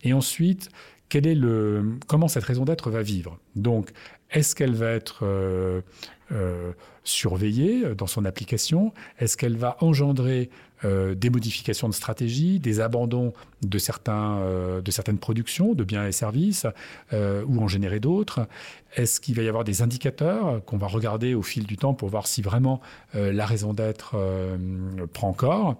[0.03, 0.69] Et ensuite,
[1.13, 3.37] quel est le, comment cette raison d'être va vivre?
[3.55, 3.91] Donc,
[4.31, 5.81] est-ce qu'elle va être euh,
[6.31, 6.71] euh,
[7.03, 8.93] surveillée dans son application.
[9.19, 10.49] Est-ce qu'elle va engendrer
[10.83, 13.31] des modifications de stratégie, des abandons
[13.65, 16.67] de, certains, euh, de certaines productions, de biens et services,
[17.13, 18.47] euh, ou en générer d'autres?
[18.95, 22.09] Est-ce qu'il va y avoir des indicateurs qu'on va regarder au fil du temps pour
[22.09, 22.79] voir si vraiment
[23.15, 24.15] euh, la raison d'être
[25.13, 25.75] prend corps?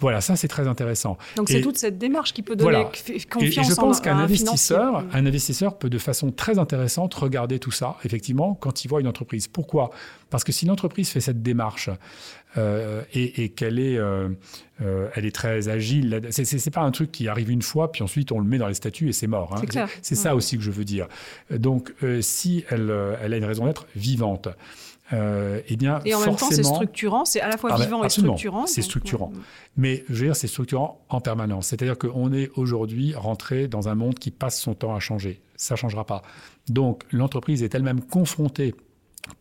[0.00, 1.16] Voilà, ça c'est très intéressant.
[1.36, 2.84] Donc c'est toute cette démarche qui peut donner
[3.30, 7.70] confiance et, je pense qu'un investisseur, un investisseur peut de façon très intéressante regarder tout
[7.70, 9.48] ça, effectivement, quand il voit une entreprise.
[9.48, 9.90] Pourquoi
[10.30, 11.90] Parce que si l'entreprise fait cette démarche
[12.56, 13.98] et, et qu'elle est
[14.82, 16.20] euh, elle est très agile.
[16.30, 18.74] C'est pas un truc qui arrive une fois, puis ensuite on le met dans les
[18.74, 19.54] statuts et c'est mort.
[19.56, 19.86] Hein.
[20.02, 21.08] C'est ça aussi que je veux dire.
[21.50, 24.48] Donc, euh, si elle, euh, elle, a une raison d'être vivante,
[25.12, 27.84] euh, eh bien, et en même temps, c'est structurant, c'est à la fois ah ben,
[27.84, 28.66] vivant et structurant.
[28.66, 29.32] C'est structurant.
[29.76, 31.68] Mais je veux dire, c'est structurant en permanence.
[31.68, 35.40] C'est-à-dire qu'on est aujourd'hui rentré dans un monde qui passe son temps à changer.
[35.54, 36.22] Ça ne changera pas.
[36.68, 38.74] Donc, l'entreprise est elle-même confrontée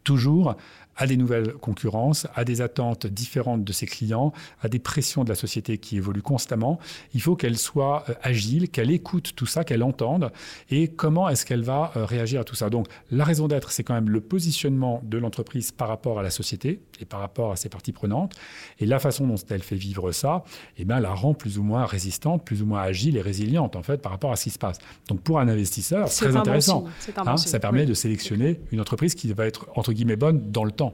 [0.04, 0.56] toujours
[0.98, 5.30] à des nouvelles concurrences, à des attentes différentes de ses clients, à des pressions de
[5.30, 6.80] la société qui évoluent constamment.
[7.14, 10.32] Il faut qu'elle soit euh, agile, qu'elle écoute tout ça, qu'elle entende
[10.70, 12.70] et comment est-ce qu'elle va euh, réagir à tout ça?
[12.70, 16.30] Donc la raison d'être, c'est quand même le positionnement de l'entreprise par rapport à la
[16.30, 18.34] société et par rapport à ses parties prenantes.
[18.80, 20.44] Et la façon dont elle fait vivre ça,
[20.78, 23.84] eh bien, la rend plus ou moins résistante, plus ou moins agile et résiliente en
[23.84, 24.78] fait par rapport à ce qui se passe.
[25.08, 26.86] Donc pour un investisseur, c'est très intéressant.
[27.18, 30.72] Hein, ça permet de sélectionner une entreprise qui va être entre guillemets bonne dans le
[30.72, 30.85] temps.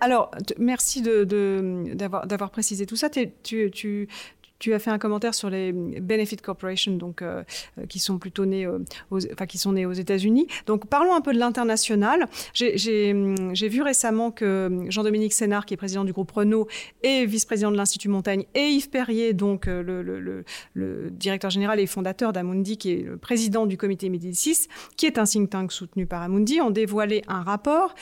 [0.00, 3.08] Alors, merci d'avoir précisé tout ça.
[3.10, 7.44] Tu, as fait un commentaire sur les Benefit Corporation, donc euh,
[7.78, 9.46] euh, qui sont plutôt nés, aux, enfin
[9.86, 10.48] aux États-Unis.
[10.66, 12.26] Donc parlons un peu de l'international.
[12.54, 16.66] J'ai vu récemment que Jean-Dominique Sénard, qui est président du groupe Renault
[17.04, 21.78] et vice-président de l'Institut Montaigne, et Yves Perrier, donc euh, le, le, le, directeur général
[21.78, 25.70] et fondateur d'Amundi, qui est le président du comité Médicis, qui est un think tank
[25.70, 27.94] soutenu par Amundi, ont dévoilé un rapport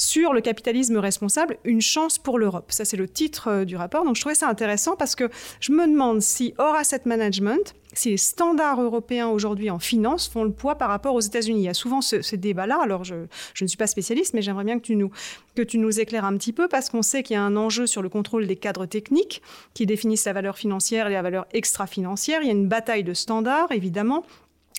[0.00, 2.72] sur le capitalisme responsable, une chance pour l'Europe.
[2.72, 4.02] Ça, c'est le titre euh, du rapport.
[4.04, 5.28] Donc, je trouvais ça intéressant parce que
[5.60, 10.42] je me demande si hors asset management, si les standards européens aujourd'hui en finance font
[10.44, 11.60] le poids par rapport aux États-Unis.
[11.60, 12.80] Il y a souvent ce, débat-là.
[12.82, 13.14] Alors, je,
[13.60, 15.10] ne suis pas spécialiste, mais j'aimerais bien que tu nous,
[15.54, 17.86] que tu nous éclaires un petit peu parce qu'on sait qu'il y a un enjeu
[17.86, 19.42] sur le contrôle des cadres techniques
[19.74, 22.40] qui définissent la valeur financière et la valeur extra-financière.
[22.40, 24.24] Il y a une bataille de standards, évidemment.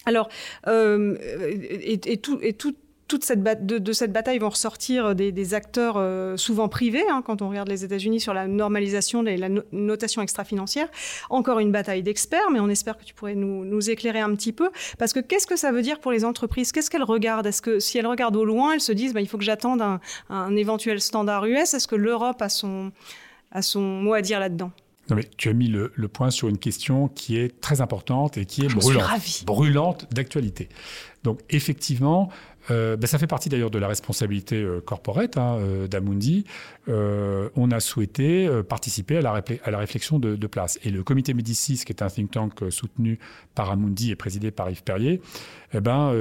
[0.05, 0.29] Alors,
[0.67, 2.73] euh, et, tout, et tout
[3.11, 7.49] toute cette de, cette bataille vont ressortir des, acteurs euh, souvent privés, hein, quand on
[7.49, 10.87] regarde les États-Unis sur la normalisation et la notation extra-financière.
[11.29, 14.69] Encore une bataille d'experts, mais on espère que tu pourrais nous, éclairer un petit peu.
[14.97, 16.71] Parce que qu'est-ce que ça veut dire pour les entreprises?
[16.71, 17.47] Qu'est-ce qu'elles regardent?
[17.47, 19.81] Est-ce que si elles regardent au loin, elles se disent bah, il faut que j'attende
[19.81, 22.93] un, un, éventuel standard US Est-ce que l'Europe a son,
[23.51, 24.71] a son mot à dire là-dedans?
[25.09, 28.45] Non mais tu as mis le, point sur une question qui est très importante et
[28.45, 30.69] qui est brûlante, brûlante d'actualité.
[31.23, 32.29] Donc effectivement,
[32.69, 36.45] euh, ben, ça fait partie d'ailleurs de la responsabilité euh, corporate hein, euh, d'Amundi.
[36.87, 40.79] on a souhaité participer à la, réflexion de, place.
[40.83, 43.19] Et le comité Médicis, qui est un think tank soutenu
[43.55, 45.21] par Amundi et présidé par Yves Perrier,
[45.73, 46.13] eh ben,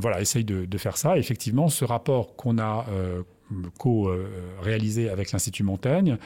[0.00, 1.18] voilà, essaye de, faire ça.
[1.18, 2.86] effectivement, ce rapport qu'on a
[3.78, 6.16] co-réalisé avec l'Institut Montaigne,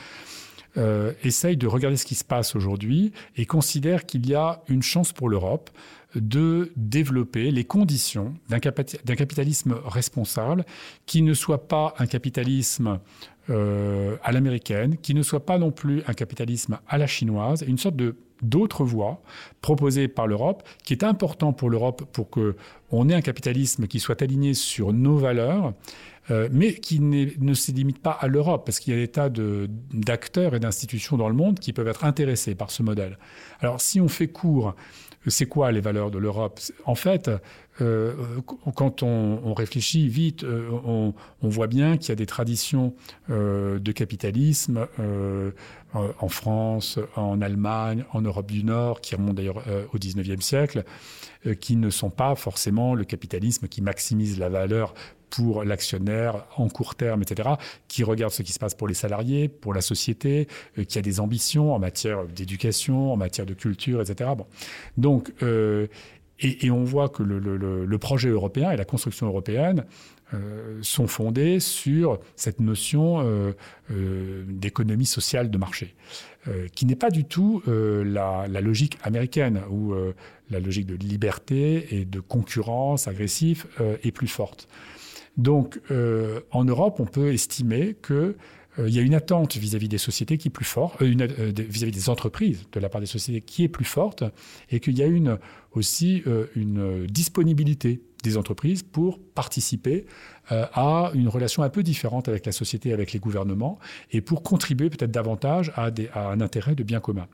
[1.25, 5.13] essaye de regarder ce qui se passe aujourd'hui et considère qu'il y a une chance
[5.13, 5.71] pour l'Europe
[6.15, 10.65] de développer les conditions d'un capitalisme responsable
[11.07, 12.99] qui ne soit pas un capitalisme
[13.51, 17.79] euh, à l'américaine, qui ne soit pas non plus un capitalisme à la chinoise, une
[17.79, 19.21] sorte de d'autres voies
[19.63, 22.57] proposées par l'Europe, qui est important pour l'Europe pour que
[22.91, 25.75] on ait un capitalisme qui soit aligné sur nos valeurs,
[26.31, 29.31] euh, mais qui ne se limite pas à l'Europe, parce qu'il y a des tas
[29.31, 33.19] d'acteurs et d'institutions dans le monde qui peuvent être intéressés par ce modèle.
[33.61, 34.75] Alors si on fait court
[35.29, 36.61] c'est quoi les valeurs de l'Europe?
[36.85, 37.31] En fait,
[37.81, 38.13] euh,
[38.75, 41.15] quand on, réfléchit vite, euh, on,
[41.49, 42.95] voit bien qu'il y a des traditions
[43.31, 44.87] euh, de capitalisme
[45.95, 49.63] en France, en Allemagne, en Europe du Nord, qui remontent d'ailleurs
[49.93, 50.85] au XIXe siècle,
[51.61, 54.95] qui ne sont pas forcément le capitalisme qui maximise la valeur
[55.31, 57.51] pour l'actionnaire en court terme, etc.,
[57.89, 61.03] qui regarde ce qui se passe pour les salariés, pour la société, euh, qui a
[61.03, 64.31] des ambitions en matière d'éducation, en matière de culture, etc.
[64.37, 64.47] Bon.
[64.97, 65.87] Donc, euh,
[66.41, 69.85] et, on voit que le, projet européen et la construction européenne
[70.35, 73.53] euh, sont fondés sur cette notion
[73.89, 75.97] d'économie sociale de marché,
[76.77, 79.95] qui n'est pas du tout la, la, logique américaine, où
[80.49, 83.67] la logique de liberté et de concurrence agressive
[84.05, 84.69] est plus forte.
[85.39, 88.35] Donc, euh, en Europe, on peut estimer qu'il
[88.81, 92.09] euh, y a une attente vis-à-vis des sociétés qui est plus forte, euh, vis-à-vis des
[92.11, 94.25] entreprises de la part des sociétés qui est plus forte,
[94.71, 95.39] et qu'il y a
[95.73, 96.25] aussi
[96.57, 100.07] une disponibilité des entreprises pour participer
[100.51, 103.79] euh, à une relation un peu différente avec la société, avec les gouvernements,
[104.11, 107.27] et pour contribuer peut-être davantage à, un intérêt de bien commun.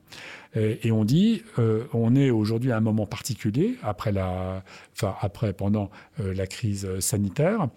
[0.57, 5.51] Et, on dit, euh, on est aujourd'hui à un moment particulier, après la, enfin après,
[5.51, 5.89] pendant
[6.21, 7.67] euh, la crise sanitaire,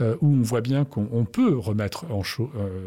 [0.00, 2.22] où on voit bien qu'on peut remettre en,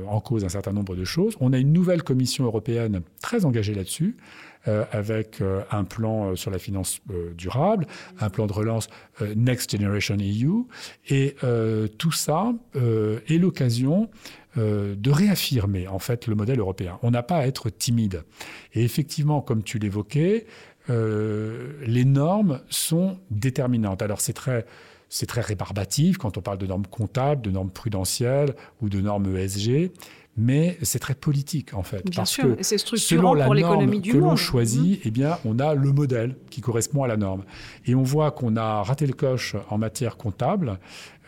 [0.10, 1.38] en cause un certain nombre de choses.
[1.40, 4.18] On a une nouvelle Commission européenne très engagée là-dessus.
[4.68, 7.00] Euh, avec euh, un plan euh, sur la finance
[7.38, 7.88] durable,
[8.20, 8.90] un plan de relance
[9.36, 10.66] Next Generation EU.
[11.10, 11.36] Et
[11.98, 14.10] tout ça est l'occasion
[14.56, 17.00] de réaffirmer en fait le modèle européen.
[17.02, 18.24] On n'a pas à être timide.
[18.74, 20.46] Et effectivement, comme tu l'évoquais,
[20.90, 24.02] les normes sont déterminantes.
[24.02, 24.66] Alors c'est très
[25.10, 29.38] c'est très rébarbatif quand on parle de normes comptables, de normes prudentielles ou de normes
[29.38, 29.92] ESG
[30.38, 32.06] mais c'est très politique en fait.
[32.06, 35.02] Bien parce sûr, que c'est selon pour l'économie du que l'on choisit, mmh.
[35.08, 37.44] eh bien, on a le modèle qui correspond à la norme.
[37.86, 40.80] Et on voit qu'on a raté le coche en matière comptable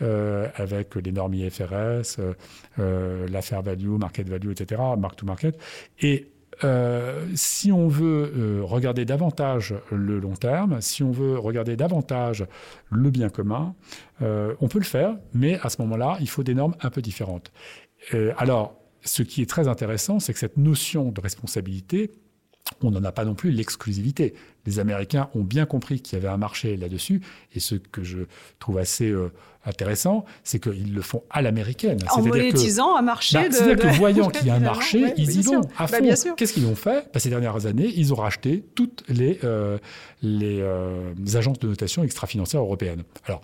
[0.02, 2.34] euh, avec les normes IFRS, euh,
[2.78, 5.58] euh, la fair value, market value, etc., mark to market.
[6.00, 6.28] Et
[6.62, 12.46] euh, si on veut euh, regarder davantage le long terme, si on veut regarder davantage
[12.90, 13.74] le bien commun,
[14.22, 17.00] euh, on peut le faire, mais à ce moment-là, il faut des normes un peu
[17.00, 17.52] différentes.
[18.38, 22.10] alors, ce qui est très intéressant, c'est que cette notion de responsabilité,
[22.82, 24.34] on n'en a pas non plus l'exclusivité.
[24.66, 27.20] Les Américains ont bien compris qu'il y avait un marché là-dessus,
[27.54, 28.20] et ce que je
[28.58, 29.32] trouve assez euh,
[29.64, 31.98] intéressant, c'est qu'ils le font à l'américaine.
[32.10, 35.42] En monétisant un marché bah, C'est-à-dire que voyant qu'il y a un marché, ils y
[35.42, 36.34] vont à bah, fond.
[36.36, 37.08] Qu'est-ce qu'ils ont fait?
[37.12, 39.78] Bah, Ces dernières années, ils ont racheté toutes les, euh,
[40.22, 43.02] les, euh, agences de notation extra-financières européennes.
[43.26, 43.42] Alors,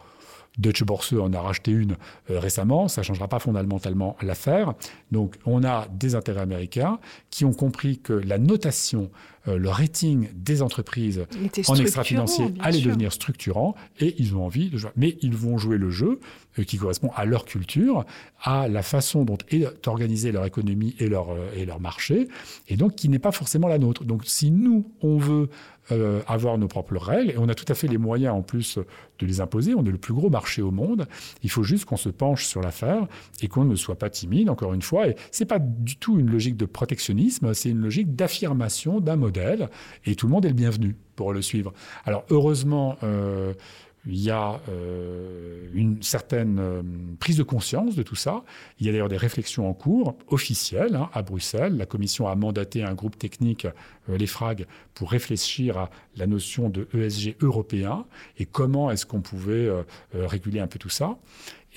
[0.59, 1.97] Deutsche Börse en a racheté une
[2.31, 4.75] euh, récemment, ça ne changera pas fondamentalement l'affaire.
[5.13, 6.99] Donc on a des intérêts américains
[7.31, 9.11] qui ont compris que la notation,
[9.47, 11.27] le rating des entreprises
[11.69, 14.91] en extra-financier allait devenir structurant et ils ont envie de jouer.
[14.97, 16.21] Mais ils vont jouer le jeu
[16.59, 18.05] euh, qui correspond à leur culture,
[18.43, 22.29] à la façon dont est organisée leur économie et leur, et leur marché,
[22.69, 24.05] et donc qui n'est pas forcément la nôtre.
[24.05, 25.49] Donc si nous, on veut
[25.93, 28.81] euh, avoir nos propres règles et on a tout à fait les moyens en plus
[29.21, 29.73] de les imposer.
[29.77, 31.07] On est le plus gros marché au monde.
[31.45, 33.07] Il faut juste qu'on se penche sur l'affaire
[33.41, 35.07] et qu'on ne soit pas timide, encore une fois.
[35.07, 39.36] Et c'est pas du tout une logique de protectionnisme, c'est une logique d'affirmation d'un modèle
[40.05, 41.73] et tout le monde est le bienvenu pour le suivre.
[42.05, 43.55] Alors heureusement, euh,
[44.09, 44.61] il y a
[45.75, 48.45] une certaine prise de conscience de tout ça.
[48.79, 51.77] Il y a d'ailleurs des réflexions en cours officielles hein, à Bruxelles.
[51.77, 53.67] La Commission a mandaté un groupe technique,
[54.07, 58.07] les FRAG, pour réfléchir à la notion de ESG européen
[58.39, 59.69] et comment est-ce qu'on pouvait
[60.15, 61.19] réguler un peu tout ça.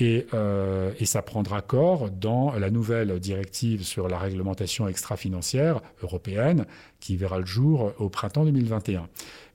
[0.01, 6.65] Euh, et, ça prendra corps dans la nouvelle directive sur la réglementation extra-financière européenne
[6.99, 9.07] qui verra le jour au printemps 2021.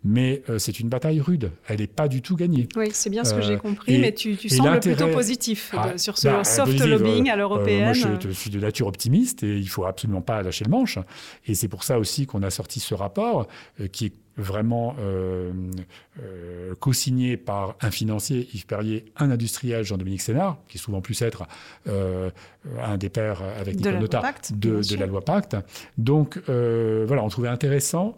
[0.06, 1.50] Mais euh, c'est une bataille rude.
[1.66, 2.68] Elle n'est pas du tout gagnée.
[2.76, 5.96] Oui, c'est bien ce que j'ai euh, compris, mais tu, tu sembles plutôt positif ah,
[5.96, 7.84] sur ce bah, soft lobbying à l'européenne.
[7.98, 10.98] moi, je, suis de nature optimiste et il faut absolument pas lâcher le manche.
[11.46, 13.46] Et c'est pour ça aussi qu'on a sorti ce rapport
[13.92, 15.52] qui est vraiment euh,
[16.22, 21.22] euh, co-signé par un financier, Yves Perrier, un industriel, Jean-Dominique Sénard, qui est souvent plus
[21.22, 21.44] être
[21.88, 22.30] euh,
[22.82, 25.56] un des pères avec Nicolas Nota de, de, la loi Pacte.
[25.98, 28.16] Donc voilà, on trouvait intéressant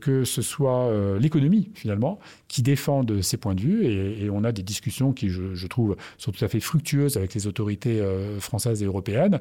[0.00, 2.18] que ce soit l'économie, finalement,
[2.48, 3.86] qui défende ces points de vue.
[3.86, 7.34] Et, on a des discussions qui, je, je, trouve, sont tout à fait fructueuses avec
[7.34, 8.02] les autorités
[8.40, 9.40] françaises et européennes.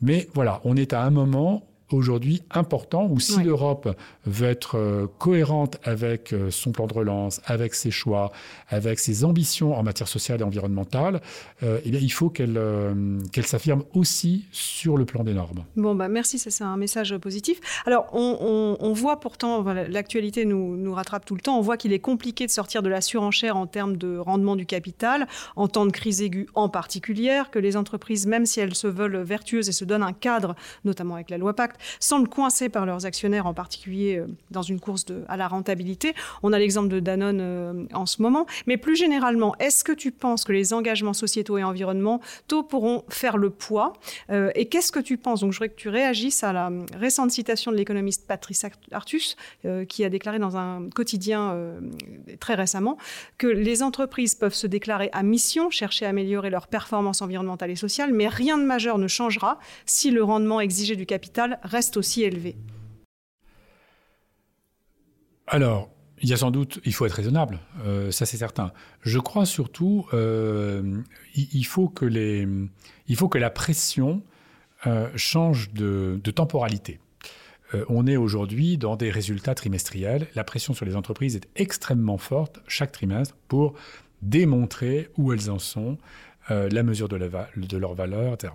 [0.00, 3.96] Mais voilà, on est à un moment aujourd'hui important où si l'Europe
[4.26, 8.32] veut être euh, cohérente avec euh, son plan de relance, avec ses choix,
[8.68, 11.20] avec ses ambitions en matière sociale et environnementale,
[11.62, 12.60] euh, eh bien, il faut qu'elle
[13.32, 15.64] qu'elle s'affirme aussi sur le plan des normes.
[15.76, 17.60] Bon, bah merci, c'est un message positif.
[17.86, 21.92] Alors, on, on, voit pourtant, l'actualité nous, nous rattrape tout le temps, on voit qu'il
[21.92, 25.86] est compliqué de sortir de la surenchère en termes de rendement du capital, en temps
[25.86, 29.72] de crise aiguë en particulier, que les entreprises, même si elles se veulent vertueuses et
[29.72, 33.54] se donnent un cadre, notamment avec la loi Pacte, semblent coincés par leurs actionnaires, en
[33.54, 36.14] particulier euh, dans une course à la rentabilité.
[36.42, 38.46] On a l'exemple de Danone euh, en ce moment.
[38.66, 43.36] Mais plus généralement, est-ce que tu penses que les engagements sociétaux et environnementaux pourront faire
[43.36, 43.94] le poids
[44.30, 45.40] euh, Et qu'est-ce que tu penses?
[45.40, 49.36] Donc, je voudrais que tu réagisses à la récente citation de l'économiste Patrice Artus,
[49.88, 51.56] qui a déclaré dans un quotidien
[52.40, 52.98] très récemment
[53.36, 57.76] que les entreprises peuvent se déclarer à mission, chercher à améliorer leur performance environnementale et
[57.76, 62.22] sociale, mais rien de majeur ne changera si le rendement exigé du capital reste aussi
[62.22, 62.56] élevé
[65.46, 68.72] Alors, il y a sans doute, il faut être raisonnable, euh, ça c'est certain.
[69.02, 71.00] Je crois surtout, euh,
[71.34, 72.46] il, faut que les,
[73.06, 74.22] il faut que la pression
[74.86, 76.98] euh, change de, temporalité.
[77.88, 80.26] on est aujourd'hui dans des résultats trimestriels.
[80.34, 83.74] La pression sur les entreprises est extrêmement forte chaque trimestre pour
[84.22, 85.98] démontrer où elles en sont,
[86.48, 88.52] la mesure de leur valeur, etc.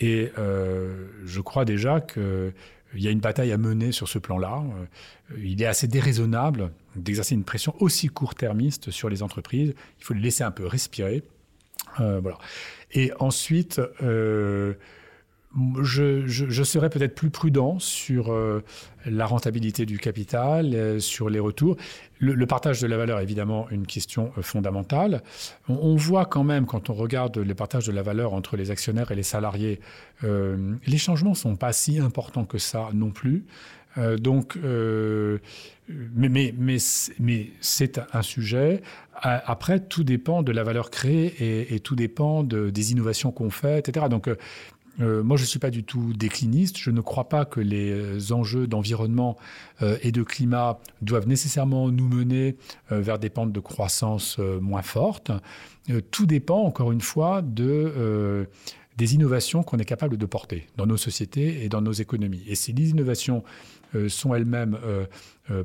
[0.00, 2.52] Et euh, je crois déjà qu'il
[2.94, 4.62] y a une bataille à mener sur ce plan-là.
[4.62, 9.74] Euh, il est assez déraisonnable d'exercer une pression aussi court-termiste sur les entreprises.
[9.98, 11.22] Il faut les laisser un peu respirer.
[12.00, 12.38] Euh, voilà.
[12.92, 13.80] Et ensuite,
[15.82, 18.62] je, serais peut-être plus prudent sur euh,
[19.04, 21.76] la rentabilité du capital, euh, sur les retours.
[22.18, 25.22] Le, partage de la valeur est évidemment une question euh, fondamentale.
[25.68, 29.10] On, voit quand même, quand on regarde les partages de la valeur entre les actionnaires
[29.10, 29.80] et les salariés,
[30.22, 33.44] les changements ne sont pas si importants que ça non plus.
[34.18, 34.56] donc,
[35.88, 36.78] mais,
[37.60, 38.82] c'est un sujet.
[39.14, 43.80] Après, tout dépend de la valeur créée et, tout dépend de, des innovations qu'on fait,
[43.80, 44.06] etc.
[44.08, 44.28] Donc,
[45.00, 46.78] euh, moi, je ne suis pas du tout décliniste.
[46.78, 49.36] Je ne crois pas que les euh, enjeux d'environnement
[49.80, 52.56] euh, et de climat doivent nécessairement nous mener
[52.90, 55.30] vers des pentes de croissance moins fortes.
[56.10, 58.46] tout dépend, encore une fois, de
[58.98, 62.42] des innovations qu'on est capable de porter dans nos sociétés et dans nos économies.
[62.46, 63.42] Et ces innovations
[64.08, 64.78] sont elles-mêmes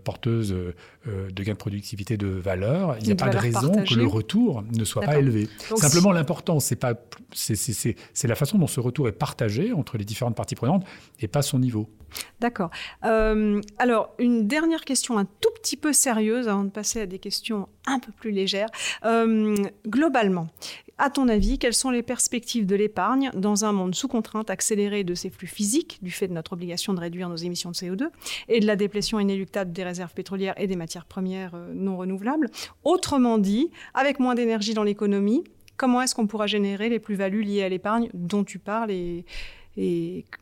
[0.03, 3.93] porteuse euh, de gains de productivité de valeur, il n'y a pas de raison que
[3.93, 5.47] le retour ne soit pas élevé.
[5.75, 6.95] Simplement, l'important, c'est pas,
[7.33, 10.83] c'est la façon dont ce retour est partagé entre les différentes parties prenantes
[11.19, 11.89] et pas son niveau.
[12.39, 12.69] D'accord.
[13.05, 17.19] Euh, alors, une dernière question un tout petit peu sérieuse avant de passer à des
[17.19, 18.69] questions un peu plus légères.
[19.87, 20.47] globalement,
[20.97, 25.03] à ton avis, quelles sont les perspectives de l'épargne dans un monde sous contrainte accélérée
[25.03, 28.07] de ses flux physiques, du fait de notre obligation de réduire nos émissions de CO2
[28.47, 32.49] et de la déplétion inéluctable des réserves pétrolières et des matières premières euh, non renouvelables
[32.83, 35.43] Autrement dit, avec moins d'énergie dans l'économie,
[35.77, 39.25] comment est-ce qu'on pourra générer les plus-values liées à l'épargne dont tu parles et,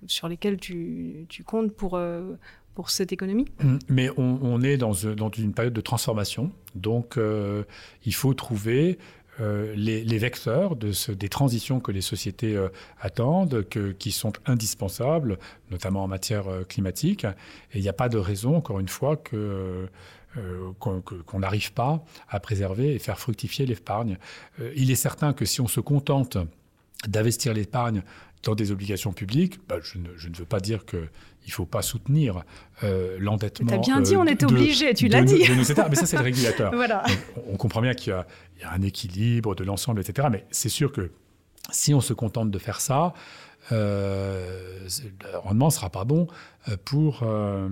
[0.08, 2.36] sur lesquelles tu, comptes pour, euh,
[2.74, 3.46] pour cette économie?
[3.62, 3.78] Mmh.
[3.90, 7.64] Mais on, est dans, dans, une période de transformation, donc euh,
[8.06, 8.98] il faut trouver
[9.42, 12.70] euh, les, vecteurs de des transitions que les sociétés euh,
[13.02, 13.66] attendent,
[14.00, 15.38] qui sont indispensables,
[15.72, 17.26] notamment en matière euh, climatique.
[17.74, 19.88] Et il n'y a pas de raison, encore une fois, que
[20.80, 24.18] qu'on n'arrive pas à préserver et faire fructifier l'épargne.
[24.76, 26.38] il est certain que si on se contente
[27.08, 28.04] d'investir l'épargne
[28.44, 30.86] dans des obligations publiques, bah, je, ne, veux pas dire
[31.46, 32.44] qu'il ne faut pas soutenir
[32.84, 33.68] euh, l'endettement.
[33.68, 35.44] Tu as bien dit, on était obligé, tu l'as dit.
[35.50, 36.72] mais ça, c'est le régulateur.
[36.76, 37.04] voilà.
[37.48, 40.28] on, comprend bien qu'il y, y, a un équilibre de l'ensemble, etc.
[40.32, 41.12] Mais c'est sûr que
[41.72, 43.14] si on se contente de faire ça,
[43.72, 44.88] euh,
[45.34, 46.28] le rendement ne sera pas bon
[46.70, 47.68] euh, pour, euh,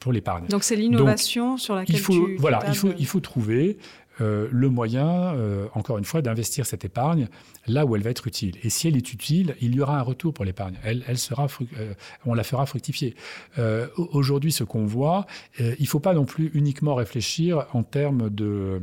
[0.00, 0.46] pour l'épargne.
[0.48, 3.76] Donc c'est l'innovation sur laquelle il faut, tu, Voilà, il faut, il faut trouver
[4.20, 7.28] euh, le moyen, euh, encore une fois, d'investir cette épargne
[7.66, 8.56] là où elle va être utile.
[8.62, 10.78] Et si elle est utile, il y aura un retour pour l'épargne.
[10.84, 11.46] Elle, elle sera,
[11.78, 11.94] euh,
[12.24, 13.14] on la fera fructifier.
[13.96, 15.26] Aujourd'hui, ce qu'on voit,
[15.58, 18.80] il ne faut pas non plus uniquement réfléchir en termes de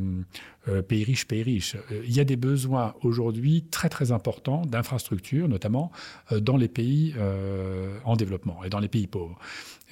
[0.87, 1.75] pays riches, pays riches.
[1.89, 5.91] il y a des besoins aujourd'hui très très importants d'infrastructures, notamment
[6.31, 7.15] dans les pays
[8.05, 9.39] en développement et dans les pays pauvres.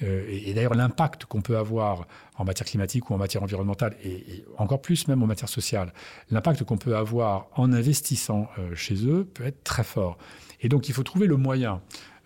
[0.00, 2.06] et, d'ailleurs, l'impact qu'on peut avoir
[2.40, 5.92] en matière climatique ou en matière environnementale, et, encore plus même en matière sociale,
[6.30, 10.16] l'impact qu'on peut avoir en investissant euh, chez eux peut être très fort.
[10.60, 11.80] Et donc il faut trouver le moyen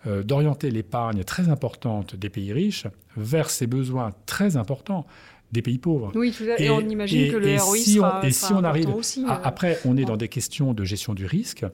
[0.07, 2.87] euh, d'orienter l'épargne très importante des pays riches
[3.17, 5.05] vers ces besoins très importants
[5.51, 6.11] des pays pauvres.
[6.15, 9.25] Oui, et, on imagine que le ROI si sera, on, Et si on arrive, aussi,
[9.27, 11.65] après, on est dans des questions de gestion du risque.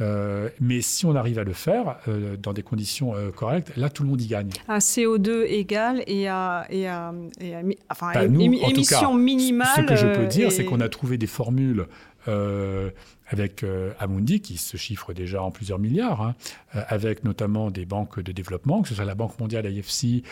[0.00, 3.90] Euh, mais si on arrive à le faire euh, dans des conditions euh, correctes, là,
[3.90, 4.50] tout le monde y gagne.
[4.66, 9.68] À CO2 égal et à, et à, et à enfin, bah, émission minimale.
[9.76, 11.86] Ce que je peux dire, c'est qu'on a trouvé des formules
[12.26, 13.64] avec
[13.98, 16.34] Amundi, qui se chiffre déjà en plusieurs milliards, hein,
[16.72, 20.22] avec notamment des banques de développement, que ce soit la Banque mondiale, l'IFC,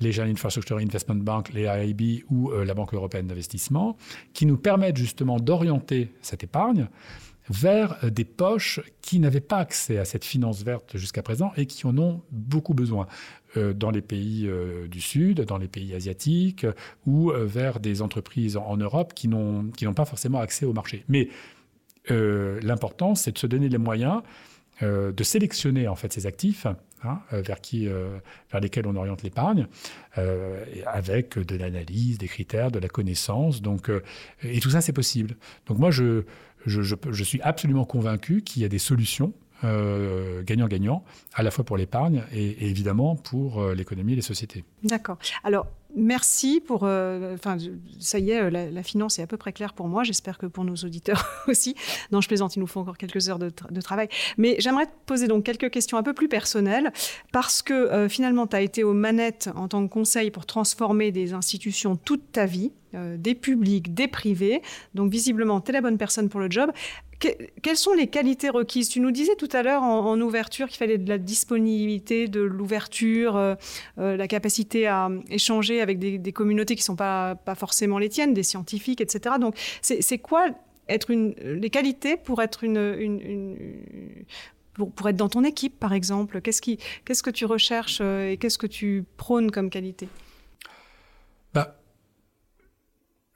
[0.00, 3.96] les Infrastructure Investment Bank, les AIB ou la Banque européenne d'investissement,
[4.32, 6.88] qui nous permettent justement d'orienter cette épargne
[7.50, 11.66] vers euh, des poches qui n'avaient pas accès à cette finance verte jusqu'à présent et
[11.66, 13.06] qui en ont beaucoup besoin.
[13.06, 16.66] euh, dans les pays euh, du Sud, dans les pays asiatiques
[17.06, 21.04] ou vers des entreprises en Europe qui n'ont pas forcément accès au marché.
[21.08, 21.28] Mais
[22.08, 24.22] l'important, c'est de se donner les moyens
[24.82, 26.66] de sélectionner en fait ces actifs
[27.04, 29.66] hein, vers, qui, vers lesquels on oriente l'épargne,
[30.86, 33.62] avec de l'analyse, des critères, de la connaissance.
[33.62, 33.90] Donc,
[34.42, 35.36] et tout ça, c'est possible.
[35.66, 36.24] Donc moi, je,
[37.22, 41.04] suis absolument convaincu qu'il y a des solutions euh, gagnant-gagnant,
[41.34, 44.64] à la fois pour l'épargne et, évidemment pour euh, l'économie et les sociétés.
[44.82, 45.18] D'accord.
[45.44, 46.84] Alors, merci pour.
[46.84, 47.56] Euh, enfin,
[47.98, 50.02] ça y est, la, finance est à peu près claire pour moi.
[50.02, 51.74] J'espère que pour nos auditeurs aussi.
[52.12, 53.50] Non, je plaisante, il nous faut encore quelques heures de,
[53.80, 54.08] travail.
[54.38, 56.92] Mais j'aimerais te poser donc quelques questions un peu plus personnelles,
[57.32, 61.32] parce que finalement, tu as été aux manettes en tant que conseil pour transformer des
[61.32, 62.72] institutions toute ta vie.
[62.92, 64.62] des publics, des privés.
[64.94, 66.72] Donc visiblement, tu es la bonne personne pour le job
[67.20, 68.88] quelles sont les qualités requises?
[68.88, 73.36] Tu nous disais tout à l'heure en, ouverture qu'il fallait de la disponibilité, de l'ouverture,
[73.36, 73.54] euh,
[73.98, 78.32] euh, la capacité à échanger avec des, communautés qui ne sont pas, forcément les tiennes,
[78.32, 79.36] des scientifiques, etc.
[79.40, 80.48] Donc, c'est quoi
[80.88, 83.76] être une, les qualités pour être une,
[84.74, 86.40] pour, être dans ton équipe, par exemple?
[86.40, 90.08] Qu'est-ce qu'est-ce que tu recherches euh, et qu'est-ce que tu prônes comme qualité
[91.52, 91.76] bah,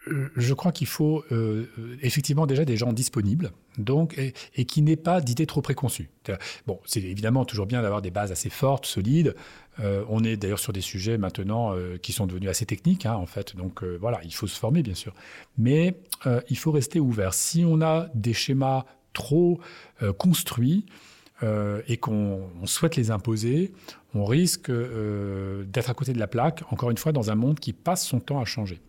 [0.07, 1.67] je crois qu'il faut euh,
[2.03, 6.11] effectivement déjà des gens disponibles, donc et, qui n'aient pas d'idées trop préconçues.
[6.67, 9.35] Bon, c'est évidemment toujours bien d'avoir des bases assez fortes, solides.
[9.81, 13.15] Euh, on est d'ailleurs sur des sujets maintenant euh, qui sont devenus assez techniques, hein,
[13.15, 13.57] en fait.
[13.57, 15.15] Donc voilà, il faut se former bien sûr,
[15.59, 15.97] mais
[16.49, 17.35] il faut rester ouvert.
[17.35, 19.61] Si on a des schémas trop
[20.19, 20.87] construits,
[21.43, 23.73] euh, et qu'on souhaite les imposer,
[24.15, 27.59] on risque euh, d'être à côté de la plaque, encore une fois, dans un monde
[27.59, 28.81] qui passe son temps à changer.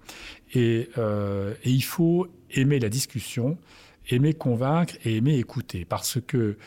[0.53, 3.57] Et, euh, il faut aimer la discussion,
[4.09, 6.57] aimer convaincre et aimer écouter, parce que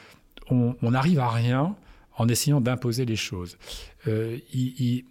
[0.51, 1.77] on n'arrive à rien
[2.17, 3.59] en essayant d'imposer les choses.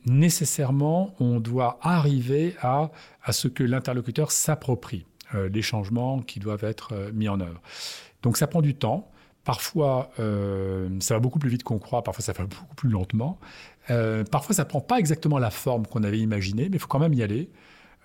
[0.08, 2.89] nécessairement, on doit arriver à
[3.30, 7.62] ce que l'interlocuteur s'approprie les changements qui doivent être mis en œuvre.
[8.24, 9.12] Donc ça prend du temps.
[9.48, 13.39] Parfois, euh, ça va beaucoup plus vite qu'on croit, parfois ça va beaucoup plus lentement.
[13.89, 17.00] Euh, parfois, ça prend pas exactement la forme qu'on avait imaginée, mais il faut quand
[17.00, 17.50] même y aller.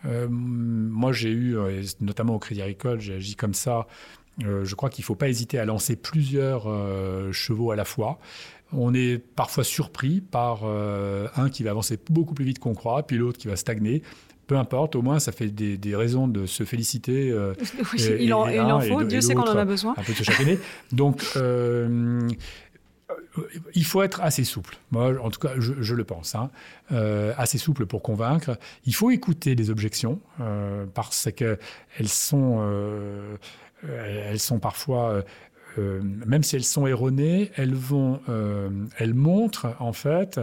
[0.05, 1.57] Euh, moi, j'ai eu,
[2.01, 3.88] notamment au Crédit Agricole, j'ai agi comme ça.
[4.38, 6.68] je crois qu'il ne faut pas hésiter à lancer plusieurs
[7.32, 8.20] chevaux à la fois.
[8.72, 13.16] On est parfois surpris par un qui va avancer beaucoup plus vite qu'on croit, puis
[13.16, 14.05] l'autre qui va stagner
[14.47, 17.30] peu importe, au moins ça fait des, raisons de se féliciter.
[17.30, 17.55] Euh,
[18.18, 19.95] il, en, faut, Dieu sait qu'on en a besoin.
[19.97, 20.59] Un peu de se chacunner.
[20.93, 22.28] Donc, euh,
[23.74, 24.76] il faut être assez souple.
[24.90, 26.34] Moi, en tout cas, je, le pense.
[26.34, 26.51] Hein.
[26.93, 28.59] Euh, assez souple pour convaincre.
[28.84, 30.20] Il faut écouter les objections
[30.95, 31.59] parce qu'elles
[32.09, 32.62] sont,
[33.86, 35.24] elles sont parfois
[35.78, 38.20] même si elles sont erronées, elles vont,
[38.98, 40.38] elles montrent en fait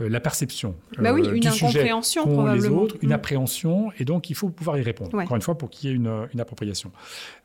[0.00, 3.12] euh, la perception bah oui, euh, une du incompréhension sujet qu'ont les autres, une Mm.
[3.12, 5.12] appréhension, et donc il faut pouvoir y répondre.
[5.14, 5.24] Ouais.
[5.24, 6.92] Encore une fois, pour qu'il y ait une, une appropriation.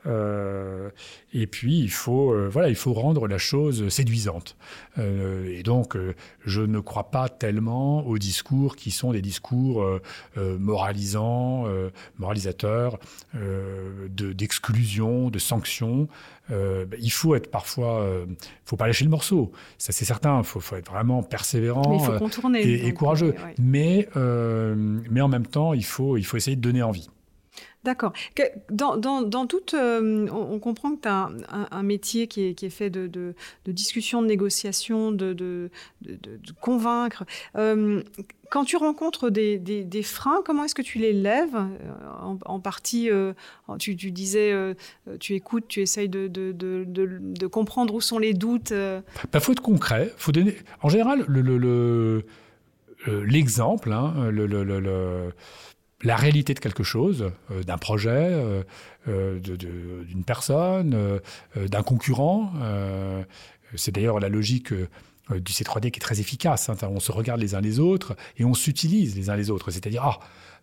[0.06, 0.90] Euh,
[1.34, 4.56] et puis il faut, euh, voilà, il faut rendre la chose séduisante.
[5.00, 6.14] Euh, et donc, euh,
[6.46, 10.02] je ne crois pas tellement aux discours qui sont des discours euh,
[10.38, 13.00] euh, moralisants, euh, moralisateurs,
[13.36, 16.08] euh, de- d'exclusion, de, sanctions.
[16.52, 18.26] Euh, bah, il faut être parfois, euh,
[18.66, 19.52] faut pas lâcher le morceau.
[19.78, 20.40] Ça c'est certain.
[20.40, 21.90] Il faut, faut être vraiment persévérant.
[21.90, 22.62] Mais il faut euh, contourner.
[22.62, 23.34] et, courageux.
[23.38, 23.56] euh, ouais.
[23.60, 24.08] Mais,
[25.10, 27.10] mais en même temps, il faut, il faut essayer de donner envie.
[27.84, 28.14] D'accord.
[28.70, 31.30] Dans, dans, dans toute, euh, on, comprend que tu as
[31.72, 35.70] un, métier qui est, qui est fait de, de, de discussion, de négociation, de, de,
[36.02, 37.26] de- convaincre.
[37.58, 38.02] Euh,
[38.50, 43.10] quand tu rencontres des, des, freins, comment est-ce que tu les lèves Euh, en, partie,
[43.80, 44.54] tu, disais,
[45.20, 46.28] tu écoutes, tu essayes de,
[47.48, 48.72] comprendre où sont les doutes.
[48.72, 50.14] Il Bah, faut être concret.
[50.18, 50.56] Faut donner.
[50.82, 52.26] En général, le, le- le-
[53.26, 55.34] l'exemple, hein, le, le- le- le-
[56.04, 58.64] la réalité de quelque chose, euh, d'un projet, euh,
[59.08, 61.20] euh, d'une personne,
[61.56, 62.54] d'un concurrent.
[63.76, 66.70] c'est d'ailleurs la logique du C3D qui est très efficace.
[66.70, 66.76] hein.
[66.84, 69.72] On se regarde les uns les autres et on s'utilise les uns les autres.
[69.72, 70.20] C'est-à-dire, ah,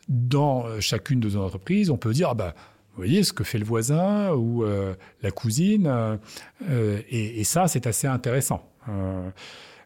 [0.08, 2.52] dans chacune de nos entreprises, on peut dire, ah ben,
[2.92, 4.64] vous voyez ce que fait le voisin ou
[5.22, 6.18] la cousine.
[6.70, 8.66] et ça, c'est assez intéressant.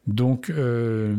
[0.06, 1.14] Donc, euh,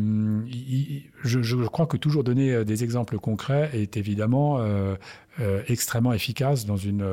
[1.24, 4.94] je, crois que toujours donner euh, des exemples concrets est évidemment euh,
[5.66, 7.04] extrêmement efficace dans une,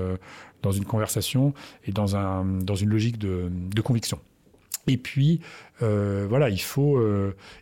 [0.62, 1.54] dans une conversation
[1.86, 4.20] et dans, un, dans une logique de, conviction.
[4.86, 5.40] Et puis,
[5.80, 7.02] voilà, il faut,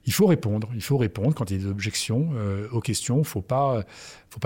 [0.05, 0.69] il faut répondre.
[0.75, 2.29] Il faut répondre quand il y a des objections
[2.71, 3.17] aux questions.
[3.17, 3.83] Il ne faut pas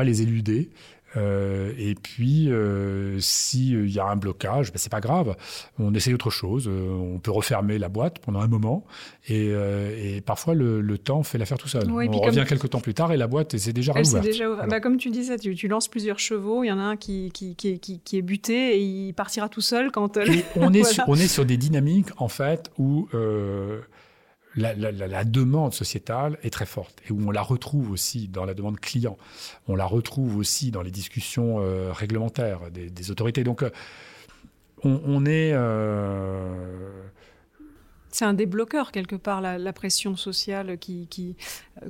[0.03, 0.69] les éluder.
[1.17, 5.35] Euh, et puis, euh, s'il y a un blocage, ben, c'est pas grave.
[5.79, 6.67] On essaye autre chose.
[6.67, 8.85] Euh, on peut refermer la boîte pendant un moment.
[9.27, 11.89] Et, euh, et parfois, le, le temps fait l'affaire tout seul.
[11.89, 14.25] On revient comme- quelques temps plus tard et la boîte c'est déjà Elle s'est rouverte.
[14.33, 14.69] déjà ouverte.
[14.69, 17.31] Bah, comme tu disais, tu, tu lances plusieurs chevaux, il y en a un qui,
[17.33, 20.17] qui, qui, qui, qui est buté et il partira tout seul quand...
[20.17, 20.93] euh, on, est Voilà.
[20.93, 23.79] sur, on est sur des dynamiques, en fait, où euh,
[24.55, 28.27] la, la- la- la demande sociétale est très forte et où on la retrouve aussi
[28.27, 29.17] dans la demande client.
[29.67, 33.43] On la retrouve aussi dans les discussions euh, réglementaires des, des autorités.
[33.43, 33.69] Donc, euh,
[34.83, 35.51] on, on est.
[35.53, 37.03] euh,
[38.11, 41.35] C'est un débloqueur quelque part, la, la pression sociale qui, qui,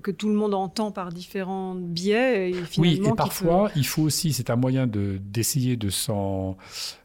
[0.02, 2.50] que tout le monde entend par différents biais.
[2.50, 6.58] Et oui, et parfois, il faut aussi, c'est un moyen de d'essayer de s'en,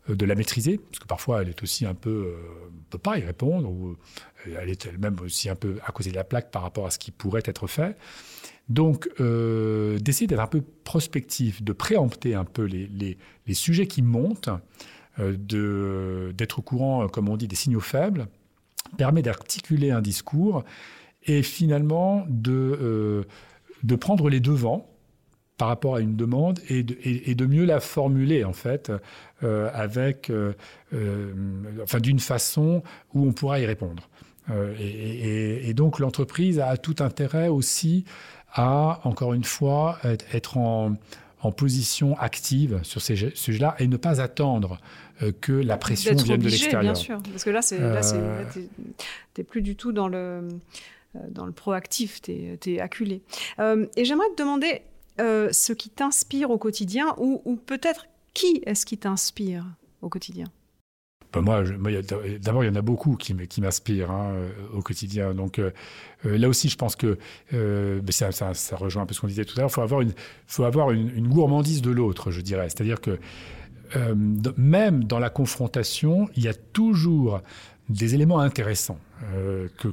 [0.08, 2.36] de la maîtriser, parce que parfois, elle est aussi un peu, euh,
[2.90, 3.90] on peut pas y répondre, ou
[4.46, 6.90] euh, elle est elle-même aussi un peu à cause de la plaque par rapport à
[6.90, 7.96] ce qui pourrait être fait.
[8.68, 13.16] Donc, euh, d'essayer d'être un peu prospectif, de préempter un peu les, les,
[13.46, 14.50] les sujets qui montent,
[15.20, 18.26] euh, d'être au courant, comme on dit, des signaux faibles,
[18.96, 20.64] permet d'articuler un discours
[21.24, 23.24] et finalement de,
[23.84, 24.89] de prendre les devants
[25.60, 28.90] par rapport à une demande et de, et- et de mieux la formuler en fait
[29.42, 30.54] euh, avec euh,
[30.94, 31.34] euh,
[31.82, 32.82] enfin d'une façon
[33.12, 34.08] où on pourra y répondre
[34.80, 38.04] et, donc l'entreprise a tout intérêt aussi
[38.52, 39.98] à encore une fois
[40.32, 40.96] être, en,
[41.42, 44.80] en position active sur ces sujets-là et ne pas attendre
[45.42, 46.80] que la pression vienne de l'extérieur.
[46.82, 47.18] bien sûr.
[47.30, 47.78] Parce que là, c'est
[49.34, 50.48] t'es- plus du tout dans le,
[51.28, 53.22] dans le proactif, t'es es acculé.
[53.96, 54.82] Et j'aimerais te demander
[55.20, 59.64] euh, ce qui t'inspire au quotidien ou, peut-être qui est-ce qui t'inspire
[60.02, 60.46] au quotidien?
[61.32, 61.62] Ben, moi,
[62.40, 65.32] d'abord, il y en a beaucoup qui, m'inspirent hein, euh, au quotidien.
[65.34, 65.70] Donc euh,
[66.24, 67.18] là aussi, je pense que
[67.52, 69.70] ben, ça, rejoint un peu ce qu'on disait tout à l'heure.
[69.70, 70.14] Il
[70.46, 72.68] faut avoir, une, gourmandise de l'autre, je dirais.
[72.68, 73.18] C'est-à-dire que
[74.56, 77.40] même dans la confrontation, il y a toujours
[77.88, 78.98] des éléments intéressants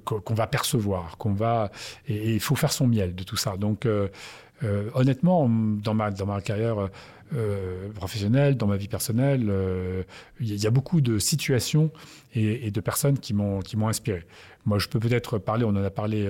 [0.05, 1.71] qu'on va percevoir, qu'on va
[2.07, 3.57] et il faut faire son miel de tout ça.
[3.57, 3.87] Donc
[4.63, 6.89] euh, honnêtement, dans ma dans ma carrière
[7.33, 10.03] euh, professionnelle, dans ma vie personnelle, euh,
[10.39, 11.91] il y, a- beaucoup de situations
[12.33, 14.25] et, de personnes qui m'ont inspiré.
[14.65, 15.63] Moi, je peux peut-être parler.
[15.65, 16.29] On en a parlé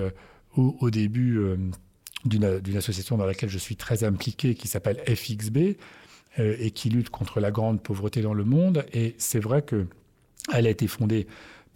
[0.55, 1.39] au, au début
[2.25, 5.75] d'une association dans laquelle je suis très impliqué, qui s'appelle FXB
[6.37, 8.85] et qui lutte contre la grande pauvreté dans le monde.
[8.93, 9.87] Et c'est vrai que
[10.53, 11.27] elle a été fondée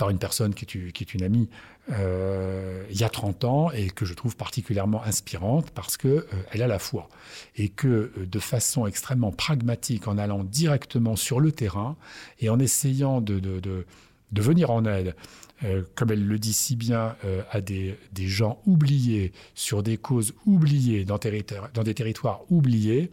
[0.02, 1.48] par une personne qui est, une amie
[1.90, 6.62] il y a 30 ans et que je trouve particulièrement inspirante parce que euh, elle
[6.62, 7.10] a la foi.
[7.56, 11.96] Et que euh, de façon extrêmement pragmatique, en allant directement sur le terrain
[12.40, 15.16] et en essayant de, de, de venir en aide
[15.64, 20.34] euh, comme elle le dit si bien, euh, à des, gens oubliés, sur des causes
[20.46, 23.12] oubliées, dans, des territoires oubliés,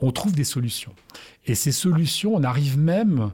[0.00, 0.92] on trouve des solutions.
[1.46, 3.30] Et ces solutions, on arrive même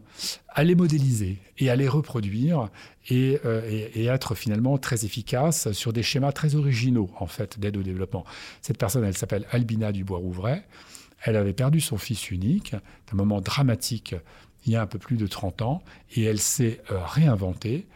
[0.49, 2.69] à les modéliser et à les reproduire
[3.09, 7.83] et, euh, être finalement très efficace sur des schémas très originaux, en fait, d'aide au
[7.83, 8.25] développement.
[8.61, 10.63] Cette personne, elle s'appelle Albina Dubois-Rouvray.
[11.23, 14.15] Elle avait perdu son fils unique, un moment dramatique
[14.67, 15.83] il y a un peu plus de 30 ans,
[16.15, 17.87] et elle s'est réinventée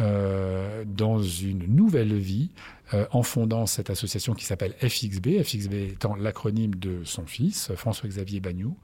[0.00, 2.50] euh, dans une nouvelle vie
[2.94, 8.40] euh, en fondant cette association qui s'appelle FXB, FXB étant l'acronyme de son fils, François-Xavier
[8.40, 8.76] Bagnou,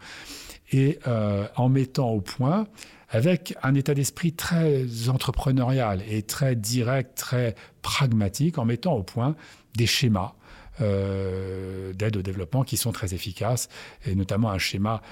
[0.71, 2.67] et euh, en mettant au point,
[3.09, 9.35] avec un état d'esprit très entrepreneurial et très direct, très pragmatique, en mettant au point
[9.77, 10.35] des schémas
[10.81, 13.68] d'aide au développement qui sont très efficaces,
[14.07, 15.03] et notamment un schéma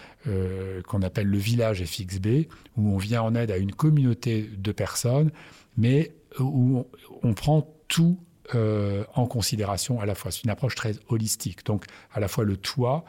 [0.86, 2.46] qu'on appelle le village FXB,
[2.76, 5.30] où on vient en aide à une communauté de personnes
[5.76, 6.86] mais où
[7.22, 8.18] on, prend tout
[8.54, 10.30] euh, en considération à la fois.
[10.30, 11.64] C'est une approche très holistique.
[11.64, 13.04] Donc, à la fois le toit,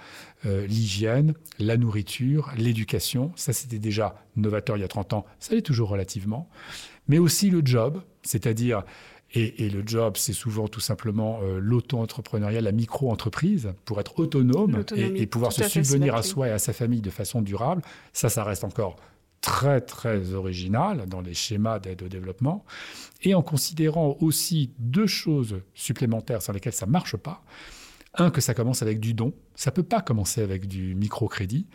[0.45, 3.32] euh, l'hygiène, la nourriture, l'éducation.
[3.36, 5.26] Ça, c'était déjà novateur il y a 30 ans.
[5.39, 6.49] Ça l'est toujours relativement.
[7.08, 8.84] Mais aussi le job, c'est-à-dire,
[9.38, 15.22] et, le job, c'est souvent tout simplement euh, l'auto-entrepreneuriat, la micro-entreprise, pour être autonome et,
[15.22, 17.82] et, pouvoir se subvenir à soi et à sa famille de façon durable.
[18.14, 18.96] Ça, ça reste encore
[19.42, 22.66] très très original dans les schémas d'aide au développement,
[23.22, 27.44] et en considérant aussi deux choses supplémentaires sans lesquelles ça ne marche pas.
[28.16, 31.68] Un, que ça commence avec du don, ça ne peut pas commencer avec du microcrédit.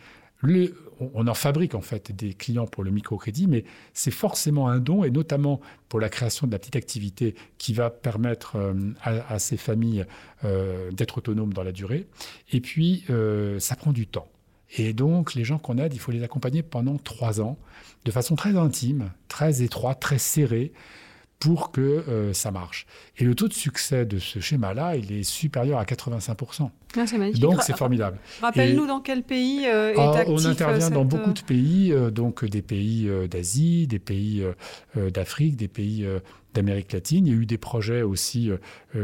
[1.13, 3.63] On en fabrique en fait des clients pour le microcrédit, mais
[3.93, 7.89] c'est forcément un don, et notamment pour la création de la petite activité qui va
[7.89, 10.05] permettre euh, à, ces familles
[10.43, 12.07] euh, d'être autonomes dans la durée.
[12.51, 14.27] Et puis, euh, ça prend du temps.
[14.75, 17.57] Et donc, les gens qu'on aide, il faut les accompagner pendant trois ans,
[18.05, 20.73] de façon très intime, très étroite, très serrée,
[21.43, 22.85] pour que euh, ça marche.
[23.17, 26.69] Et le taux de succès de ce schéma-là, il est supérieur à 85%.
[26.95, 27.05] Ah,
[27.37, 28.17] donc c'est formidable.
[28.41, 32.45] Rappelle-nous dans quel pays euh, est ah, actif On intervient dans beaucoup de pays, donc
[32.45, 34.45] des pays d'Asie, des pays
[34.95, 36.07] d'Afrique, des pays
[36.53, 37.27] d'Amérique latine.
[37.27, 38.49] Il y a eu des projets aussi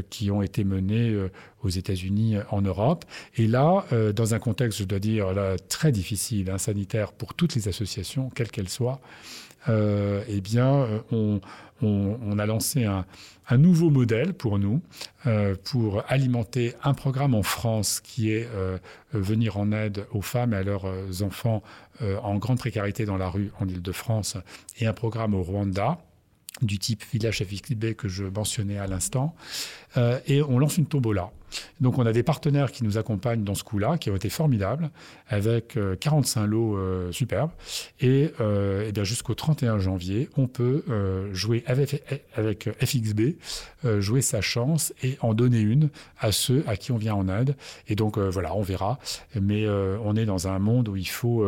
[0.10, 1.14] qui ont été menés
[1.64, 3.04] aux États-Unis, en Europe.
[3.36, 3.84] Et là,
[4.16, 8.30] dans un contexte, je dois dire, là, très difficile, hein, sanitaire pour toutes les associations,
[8.34, 9.02] quelles qu'elles soient,
[9.68, 11.42] eh bien, on
[11.82, 13.06] on, a lancé un,
[13.58, 14.82] nouveau modèle pour nous,
[15.26, 18.78] euh, pour alimenter un programme en France qui est euh,
[19.14, 21.64] venir en aide aux femmes et à leurs euh, enfants
[22.24, 24.38] en grande précarité dans la rue en Ile-de-France,
[24.78, 25.98] et un programme au Rwanda
[26.62, 29.36] du type village FXB que je mentionnais à l'instant.
[29.98, 31.30] et on lance une tombola.
[31.82, 34.90] Donc on a des partenaires qui nous accompagnent dans ce coup-là, qui ont été formidables,
[35.28, 37.52] avec 45 euh, lots euh, superbes.
[38.00, 40.84] Et, euh, eh jusqu'au 31 janvier, on peut
[41.32, 42.04] jouer avec,
[42.36, 43.22] avec FXB,
[44.00, 45.90] jouer sa chance et en donner une
[46.20, 47.56] à ceux à qui on vient en aide.
[47.88, 49.00] Et donc voilà, on verra.
[49.40, 51.48] Mais on est dans un monde où il faut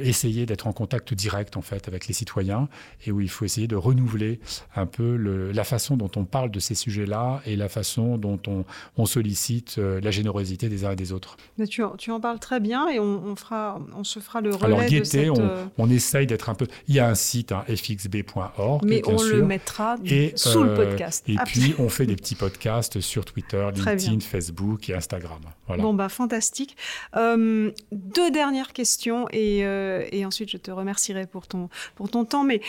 [0.00, 2.68] essayer d'être en contact direct en fait avec les citoyens
[3.04, 4.40] et où il faut essayer de renouveler
[4.76, 8.64] un peu la façon dont on parle de ces sujets-là et la façon dont on,
[8.96, 11.36] on se sollicite euh, la générosité des uns et des autres.
[11.68, 14.80] tu, tu, en parles très bien et on, fera, on se fera le relais Alors,
[14.84, 15.30] de cette...
[15.30, 16.66] on, euh, on, essaye d'être un peu...
[16.88, 20.76] Il y a un site, hein, fxb.org, Mais on le mettra et, sous le euh,
[20.76, 21.24] podcast.
[21.28, 25.40] Et puis, on fait des petits podcasts sur Twitter, LinkedIn, Facebook et Instagram.
[25.66, 25.82] Voilà.
[25.82, 26.76] Bon, bah, fantastique.
[27.14, 32.44] deux dernières questions et, et, ensuite, je te remercierai pour ton, pour ton temps.
[32.44, 32.60] Mais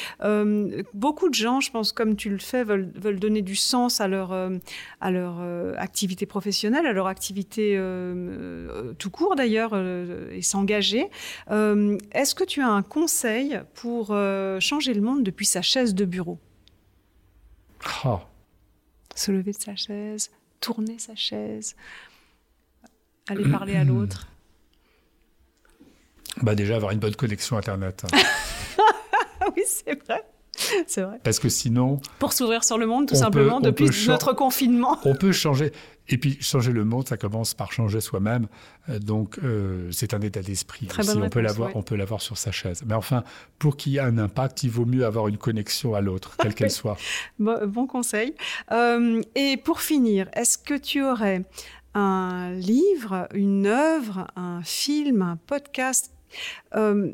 [0.93, 4.07] beaucoup de gens, je pense, comme tu le fais, veulent, veulent donner du sens à
[4.07, 4.31] leur,
[5.01, 5.41] à leur
[5.77, 11.09] activité professionnelle à leur activité euh, euh, tout court d'ailleurs, euh, et s'engager.
[11.49, 14.07] Est-ce que tu as un conseil pour
[14.59, 16.39] changer le monde depuis sa chaise de bureau?
[18.05, 18.19] Oh.
[19.15, 21.75] Se lever de sa chaise, tourner sa chaise,
[23.27, 24.27] aller parler à l'autre
[26.41, 28.05] bah déjà avoir une bonne connexion Internet.
[29.55, 30.23] oui, c'est vrai.
[30.87, 31.19] C'est vrai.
[31.23, 31.99] Parce que sinon.
[32.19, 34.97] Pour s'ouvrir sur le monde, tout simplement, depuis notre confinement.
[35.05, 35.71] On peut changer.
[36.09, 38.47] Et puis, changer le monde, ça commence par changer soi-même.
[38.89, 40.87] Euh, donc, euh, c'est un état d'esprit.
[41.01, 42.83] Si on peut l'avoir, on peut l'avoir sur sa chaise.
[42.85, 43.23] Mais enfin,
[43.59, 46.55] pour qu'il y ait un impact, il vaut mieux avoir une connexion à l'autre, quelle
[46.55, 46.97] qu'elle soit.
[47.39, 48.33] Bon, conseil.
[48.71, 51.43] Euh, et pour finir, est-ce que tu aurais
[51.97, 56.13] un livre, une œuvre, un film, un podcast
[56.75, 57.13] euh,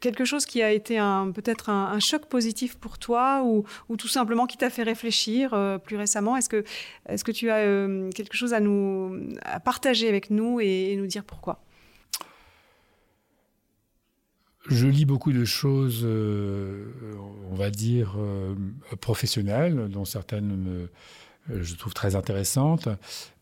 [0.00, 0.98] quelque chose qui a été
[1.34, 5.96] peut-être un, choc positif pour toi ou, tout simplement qui t'a fait réfléchir euh, plus
[5.96, 6.36] récemment?
[6.36, 11.24] Est-ce que, tu as euh, quelque chose à nous partager avec nous et, nous dire
[11.24, 11.60] pourquoi?
[14.68, 18.16] Je lis beaucoup de choses, on va dire,
[19.00, 20.88] professionnelles, dont certaines me
[21.48, 22.88] je trouve très intéressante.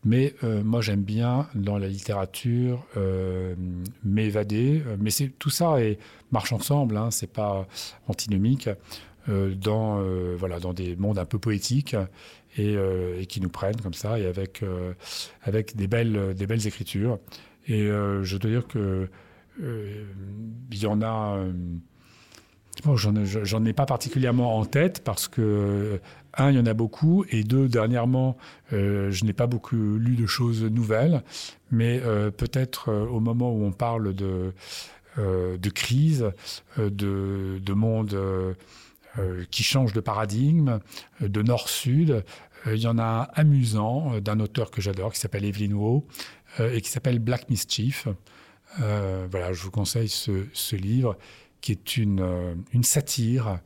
[0.03, 3.55] Mais euh, moi, j'aime bien dans la littérature euh,
[4.03, 4.83] m'évader.
[4.99, 5.97] Mais c'est tout ça et
[6.31, 6.97] marche ensemble.
[6.97, 7.67] Hein, c'est pas
[8.07, 8.69] antinomique
[9.27, 10.03] dans
[10.37, 11.95] voilà dans des mondes un peu poétiques
[12.59, 12.77] et,
[13.27, 14.63] qui nous prennent comme ça et avec
[15.41, 17.17] avec des belles des belles écritures.
[17.67, 19.09] Et je dois dire que
[19.59, 21.43] il y en a.
[22.83, 25.99] J'en ai pas particulièrement en tête parce que
[26.37, 28.37] un, il y en a beaucoup, et deux, dernièrement,
[28.73, 31.23] euh, je n'ai pas beaucoup lu de choses nouvelles,
[31.71, 34.53] mais euh, peut-être euh, au moment où on parle de,
[35.17, 36.31] de crise,
[36.77, 38.19] de, de monde
[39.49, 40.79] qui change de paradigme,
[41.21, 42.25] de nord-sud,
[42.65, 46.03] il y en a un amusant d'un auteur que j'adore qui s'appelle Evelyn Waugh
[46.59, 48.09] et qui s'appelle Black Mischief.
[48.77, 51.15] voilà, je vous conseille ce, ce livre
[51.65, 53.59] qui est une, une satire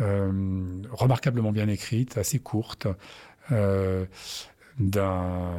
[0.00, 2.86] euh, remarquablement bien écrite, assez courte.
[3.50, 4.06] Euh,
[4.78, 5.52] d'un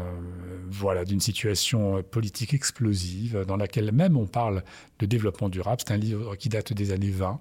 [0.71, 4.63] voilà d'une situation politique explosive dans laquelle même on parle
[4.99, 5.81] de développement durable.
[5.85, 7.39] C'est un livre qui date des années 20.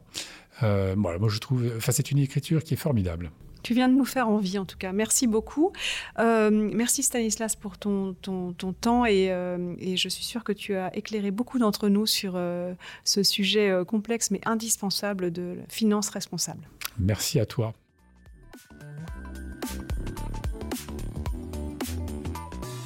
[0.65, 3.31] Euh, voilà, moi je trouve, enfin c'est une écriture qui est formidable.
[3.63, 4.93] Tu viens de nous faire envie, en tout cas.
[4.93, 5.73] Merci beaucoup.
[6.19, 10.75] Euh, merci Stanislas pour ton, ton, temps et, euh, et, je suis sûre que tu
[10.75, 16.09] as éclairé beaucoup d'entre nous sur euh, ce sujet complexe mais indispensable de la finance
[16.09, 16.67] responsable.
[16.99, 17.75] Merci à toi.